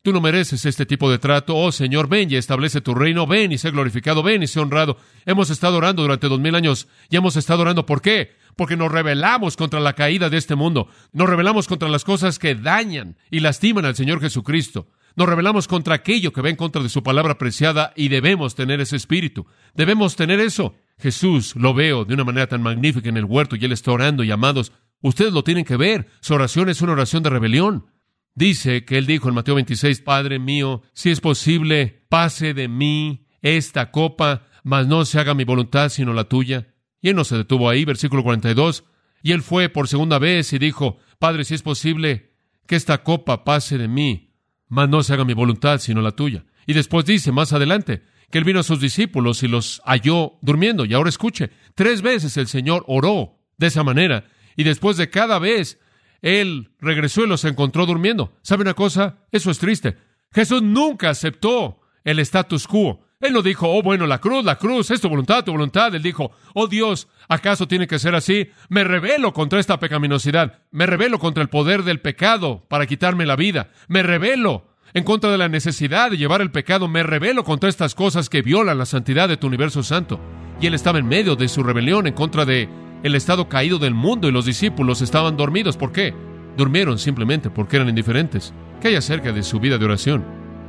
Tú 0.00 0.10
no 0.10 0.22
mereces 0.22 0.64
este 0.64 0.86
tipo 0.86 1.10
de 1.10 1.18
trato. 1.18 1.54
Oh 1.54 1.70
Señor, 1.70 2.08
ven 2.08 2.30
y 2.30 2.36
establece 2.36 2.80
tu 2.80 2.94
reino. 2.94 3.26
Ven 3.26 3.52
y 3.52 3.58
sé 3.58 3.70
glorificado. 3.70 4.22
Ven 4.22 4.42
y 4.42 4.46
sé 4.46 4.58
honrado. 4.58 4.96
Hemos 5.26 5.50
estado 5.50 5.76
orando 5.76 6.00
durante 6.00 6.28
dos 6.28 6.40
mil 6.40 6.54
años 6.54 6.88
y 7.10 7.16
hemos 7.16 7.36
estado 7.36 7.60
orando. 7.60 7.84
¿Por 7.84 8.00
qué? 8.00 8.32
Porque 8.56 8.76
nos 8.76 8.90
rebelamos 8.90 9.56
contra 9.56 9.80
la 9.80 9.92
caída 9.92 10.30
de 10.30 10.38
este 10.38 10.54
mundo. 10.54 10.88
Nos 11.12 11.28
rebelamos 11.28 11.68
contra 11.68 11.90
las 11.90 12.04
cosas 12.04 12.38
que 12.38 12.54
dañan 12.54 13.18
y 13.30 13.40
lastiman 13.40 13.84
al 13.84 13.94
Señor 13.94 14.20
Jesucristo. 14.20 14.88
Nos 15.14 15.28
rebelamos 15.28 15.68
contra 15.68 15.96
aquello 15.96 16.32
que 16.32 16.40
va 16.40 16.48
en 16.48 16.56
contra 16.56 16.82
de 16.82 16.88
su 16.88 17.02
palabra 17.02 17.36
preciada 17.36 17.92
y 17.96 18.08
debemos 18.08 18.54
tener 18.54 18.80
ese 18.80 18.96
espíritu. 18.96 19.46
Debemos 19.74 20.16
tener 20.16 20.40
eso. 20.40 20.76
Jesús 20.98 21.54
lo 21.54 21.74
veo 21.74 22.06
de 22.06 22.14
una 22.14 22.24
manera 22.24 22.46
tan 22.46 22.62
magnífica 22.62 23.10
en 23.10 23.18
el 23.18 23.24
huerto 23.26 23.56
y 23.56 23.64
él 23.64 23.72
está 23.72 23.92
orando 23.92 24.24
y 24.24 24.30
amados. 24.30 24.72
Ustedes 25.00 25.32
lo 25.32 25.44
tienen 25.44 25.64
que 25.64 25.76
ver. 25.76 26.08
Su 26.20 26.34
oración 26.34 26.68
es 26.68 26.82
una 26.82 26.92
oración 26.92 27.22
de 27.22 27.30
rebelión. 27.30 27.86
Dice 28.34 28.84
que 28.84 28.98
él 28.98 29.06
dijo 29.06 29.28
en 29.28 29.34
Mateo 29.34 29.56
26, 29.56 30.00
Padre 30.02 30.38
mío, 30.38 30.82
si 30.92 31.10
es 31.10 31.20
posible, 31.20 32.04
pase 32.08 32.54
de 32.54 32.68
mí 32.68 33.26
esta 33.42 33.90
copa, 33.90 34.46
mas 34.62 34.86
no 34.86 35.04
se 35.04 35.18
haga 35.18 35.34
mi 35.34 35.44
voluntad 35.44 35.88
sino 35.88 36.12
la 36.12 36.24
tuya. 36.24 36.68
Y 37.00 37.08
él 37.08 37.16
no 37.16 37.24
se 37.24 37.36
detuvo 37.36 37.68
ahí, 37.68 37.84
versículo 37.84 38.22
42. 38.22 38.84
Y 39.22 39.32
él 39.32 39.42
fue 39.42 39.68
por 39.68 39.88
segunda 39.88 40.18
vez 40.18 40.52
y 40.52 40.58
dijo, 40.58 40.98
Padre, 41.18 41.44
si 41.44 41.54
es 41.54 41.62
posible, 41.62 42.32
que 42.66 42.76
esta 42.76 43.02
copa 43.02 43.44
pase 43.44 43.78
de 43.78 43.88
mí, 43.88 44.34
mas 44.68 44.88
no 44.88 45.02
se 45.02 45.14
haga 45.14 45.24
mi 45.24 45.34
voluntad 45.34 45.78
sino 45.78 46.02
la 46.02 46.12
tuya. 46.12 46.44
Y 46.66 46.74
después 46.74 47.06
dice 47.06 47.32
más 47.32 47.52
adelante 47.52 48.02
que 48.30 48.38
él 48.38 48.44
vino 48.44 48.60
a 48.60 48.64
sus 48.64 48.80
discípulos 48.80 49.42
y 49.42 49.48
los 49.48 49.80
halló 49.84 50.34
durmiendo. 50.42 50.84
Y 50.84 50.94
ahora 50.94 51.08
escuche, 51.08 51.50
tres 51.74 52.02
veces 52.02 52.36
el 52.36 52.46
Señor 52.46 52.84
oró 52.86 53.38
de 53.56 53.68
esa 53.68 53.82
manera. 53.82 54.26
Y 54.58 54.64
después 54.64 54.96
de 54.96 55.08
cada 55.08 55.38
vez 55.38 55.78
él 56.20 56.72
regresó 56.80 57.22
y 57.22 57.28
los 57.28 57.44
encontró 57.44 57.86
durmiendo. 57.86 58.32
¿Sabe 58.42 58.62
una 58.62 58.74
cosa? 58.74 59.18
Eso 59.30 59.52
es 59.52 59.58
triste. 59.58 59.96
Jesús 60.32 60.62
nunca 60.62 61.10
aceptó 61.10 61.80
el 62.02 62.18
status 62.18 62.66
quo. 62.66 63.06
Él 63.20 63.32
no 63.32 63.42
dijo, 63.42 63.68
oh 63.68 63.82
bueno, 63.82 64.04
la 64.08 64.20
cruz, 64.20 64.44
la 64.44 64.56
cruz, 64.56 64.90
es 64.90 65.00
tu 65.00 65.08
voluntad, 65.08 65.44
tu 65.44 65.52
voluntad. 65.52 65.94
Él 65.94 66.02
dijo, 66.02 66.32
oh 66.54 66.66
Dios, 66.66 67.06
¿acaso 67.28 67.68
tiene 67.68 67.86
que 67.86 68.00
ser 68.00 68.16
así? 68.16 68.50
Me 68.68 68.82
rebelo 68.82 69.32
contra 69.32 69.60
esta 69.60 69.78
pecaminosidad. 69.78 70.58
Me 70.72 70.86
rebelo 70.86 71.20
contra 71.20 71.44
el 71.44 71.48
poder 71.48 71.84
del 71.84 72.00
pecado 72.00 72.66
para 72.68 72.86
quitarme 72.86 73.26
la 73.26 73.36
vida. 73.36 73.70
Me 73.86 74.02
rebelo 74.02 74.74
en 74.92 75.04
contra 75.04 75.30
de 75.30 75.38
la 75.38 75.48
necesidad 75.48 76.10
de 76.10 76.16
llevar 76.16 76.40
el 76.40 76.50
pecado, 76.50 76.88
me 76.88 77.04
rebelo 77.04 77.44
contra 77.44 77.68
estas 77.68 77.94
cosas 77.94 78.28
que 78.28 78.42
violan 78.42 78.78
la 78.78 78.86
santidad 78.86 79.28
de 79.28 79.36
tu 79.36 79.46
universo 79.46 79.84
santo. 79.84 80.18
Y 80.60 80.66
él 80.66 80.74
estaba 80.74 80.98
en 80.98 81.06
medio 81.06 81.36
de 81.36 81.46
su 81.46 81.62
rebelión 81.62 82.08
en 82.08 82.14
contra 82.14 82.44
de 82.44 82.68
el 83.02 83.14
estado 83.14 83.48
caído 83.48 83.78
del 83.78 83.94
mundo 83.94 84.28
y 84.28 84.32
los 84.32 84.44
discípulos 84.44 85.02
estaban 85.02 85.36
dormidos. 85.36 85.76
¿Por 85.76 85.92
qué? 85.92 86.14
Durmieron 86.56 86.98
simplemente 86.98 87.50
porque 87.50 87.76
eran 87.76 87.88
indiferentes. 87.88 88.52
¿Qué 88.80 88.88
hay 88.88 88.96
acerca 88.96 89.32
de 89.32 89.42
su 89.42 89.60
vida 89.60 89.78
de 89.78 89.84
oración? 89.84 90.24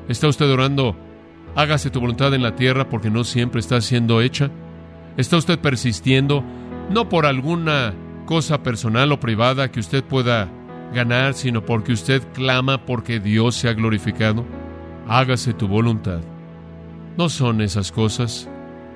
¿Está 0.07 0.27
usted 0.27 0.49
orando, 0.49 0.95
hágase 1.55 1.89
tu 1.89 1.99
voluntad 1.99 2.33
en 2.33 2.43
la 2.43 2.55
tierra 2.55 2.89
porque 2.89 3.09
no 3.09 3.23
siempre 3.23 3.59
está 3.59 3.81
siendo 3.81 4.21
hecha? 4.21 4.49
¿Está 5.17 5.37
usted 5.37 5.59
persistiendo 5.59 6.43
no 6.89 7.09
por 7.09 7.25
alguna 7.25 7.93
cosa 8.25 8.63
personal 8.63 9.11
o 9.11 9.19
privada 9.19 9.71
que 9.71 9.79
usted 9.79 10.03
pueda 10.03 10.49
ganar, 10.93 11.33
sino 11.33 11.65
porque 11.65 11.93
usted 11.93 12.23
clama 12.33 12.85
porque 12.85 13.19
Dios 13.19 13.55
se 13.55 13.69
ha 13.69 13.73
glorificado? 13.73 14.45
Hágase 15.07 15.53
tu 15.53 15.67
voluntad. 15.67 16.21
No 17.17 17.29
son 17.29 17.61
esas 17.61 17.91
cosas. 17.91 18.49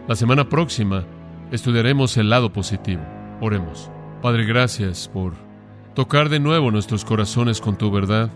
La 0.07 0.15
semana 0.15 0.47
próxima 0.49 1.03
estudiaremos 1.51 2.17
el 2.17 2.29
lado 2.29 2.53
positivo. 2.53 3.01
Oremos. 3.43 3.89
Padre, 4.21 4.45
gracias 4.45 5.09
por 5.09 5.33
tocar 5.95 6.29
de 6.29 6.39
nuevo 6.39 6.71
nuestros 6.71 7.03
corazones 7.03 7.59
con 7.59 7.77
tu 7.77 7.91
verdad. 7.91 8.31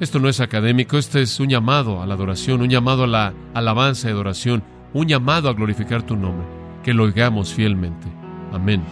Esto 0.00 0.20
no 0.20 0.28
es 0.30 0.40
académico, 0.40 0.96
este 0.96 1.20
es 1.20 1.38
un 1.38 1.50
llamado 1.50 2.00
a 2.00 2.06
la 2.06 2.14
adoración, 2.14 2.62
un 2.62 2.70
llamado 2.70 3.04
a 3.04 3.06
la 3.06 3.34
alabanza 3.52 4.08
y 4.08 4.12
adoración, 4.12 4.64
un 4.94 5.06
llamado 5.06 5.50
a 5.50 5.52
glorificar 5.52 6.02
tu 6.02 6.16
nombre. 6.16 6.46
Que 6.82 6.94
lo 6.94 7.04
oigamos 7.04 7.52
fielmente. 7.52 8.06
Amén. 8.50 8.82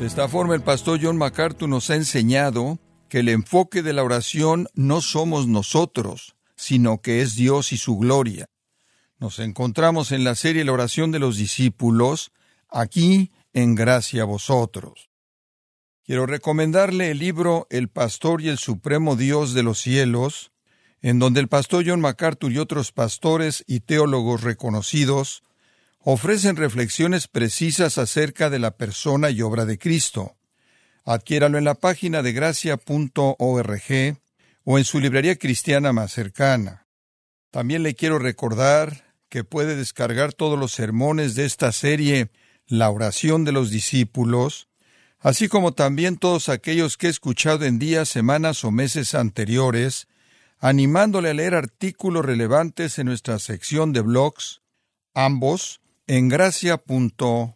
De 0.00 0.06
esta 0.06 0.26
forma 0.28 0.54
el 0.54 0.62
pastor 0.62 1.00
John 1.02 1.18
MacArthur 1.18 1.68
nos 1.68 1.90
ha 1.90 1.96
enseñado 1.96 2.78
que 3.10 3.18
el 3.18 3.28
enfoque 3.28 3.82
de 3.82 3.92
la 3.92 4.04
oración 4.04 4.68
no 4.72 5.02
somos 5.02 5.46
nosotros, 5.46 6.34
sino 6.56 7.02
que 7.02 7.20
es 7.20 7.36
Dios 7.36 7.74
y 7.74 7.76
su 7.76 7.98
gloria. 7.98 8.46
Nos 9.18 9.40
encontramos 9.40 10.12
en 10.12 10.22
la 10.22 10.36
serie 10.36 10.64
La 10.64 10.72
oración 10.72 11.10
de 11.10 11.18
los 11.18 11.36
discípulos, 11.36 12.30
aquí 12.68 13.32
en 13.52 13.74
gracia 13.74 14.22
a 14.22 14.26
vosotros. 14.26 15.10
Quiero 16.04 16.24
recomendarle 16.24 17.10
el 17.10 17.18
libro 17.18 17.66
El 17.68 17.88
Pastor 17.88 18.42
y 18.42 18.48
el 18.48 18.58
Supremo 18.58 19.16
Dios 19.16 19.54
de 19.54 19.64
los 19.64 19.80
Cielos, 19.80 20.52
en 21.02 21.18
donde 21.18 21.40
el 21.40 21.48
pastor 21.48 21.84
John 21.86 22.00
MacArthur 22.00 22.52
y 22.52 22.58
otros 22.58 22.92
pastores 22.92 23.64
y 23.66 23.80
teólogos 23.80 24.42
reconocidos 24.42 25.42
ofrecen 25.98 26.56
reflexiones 26.56 27.28
precisas 27.28 27.98
acerca 27.98 28.50
de 28.50 28.58
la 28.60 28.76
persona 28.76 29.30
y 29.30 29.42
obra 29.42 29.64
de 29.64 29.78
Cristo. 29.78 30.36
Adquiéralo 31.04 31.58
en 31.58 31.64
la 31.64 31.74
página 31.74 32.22
de 32.22 32.32
gracia.org 32.32 33.82
o 34.64 34.78
en 34.78 34.84
su 34.84 35.00
librería 35.00 35.36
cristiana 35.36 35.92
más 35.92 36.12
cercana. 36.12 36.86
También 37.50 37.82
le 37.82 37.94
quiero 37.94 38.18
recordar 38.18 39.07
que 39.28 39.44
puede 39.44 39.76
descargar 39.76 40.32
todos 40.32 40.58
los 40.58 40.72
sermones 40.72 41.34
de 41.34 41.44
esta 41.44 41.72
serie 41.72 42.30
La 42.66 42.90
oración 42.90 43.44
de 43.44 43.52
los 43.52 43.70
discípulos, 43.70 44.68
así 45.20 45.48
como 45.48 45.72
también 45.72 46.16
todos 46.16 46.48
aquellos 46.48 46.96
que 46.96 47.06
he 47.06 47.10
escuchado 47.10 47.64
en 47.64 47.78
días, 47.78 48.08
semanas 48.08 48.64
o 48.64 48.70
meses 48.70 49.14
anteriores, 49.14 50.06
animándole 50.58 51.30
a 51.30 51.34
leer 51.34 51.54
artículos 51.54 52.24
relevantes 52.24 52.98
en 52.98 53.06
nuestra 53.06 53.38
sección 53.38 53.92
de 53.92 54.00
blogs, 54.00 54.60
ambos 55.14 55.80
en 56.06 56.28
gracia.org. 56.28 57.54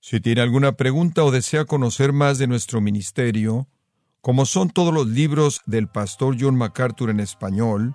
Si 0.00 0.20
tiene 0.20 0.40
alguna 0.42 0.72
pregunta 0.72 1.24
o 1.24 1.30
desea 1.30 1.64
conocer 1.64 2.12
más 2.12 2.38
de 2.38 2.46
nuestro 2.46 2.80
ministerio, 2.80 3.68
como 4.20 4.46
son 4.46 4.70
todos 4.70 4.92
los 4.92 5.06
libros 5.06 5.60
del 5.66 5.88
pastor 5.88 6.36
John 6.38 6.56
MacArthur 6.56 7.10
en 7.10 7.20
español, 7.20 7.94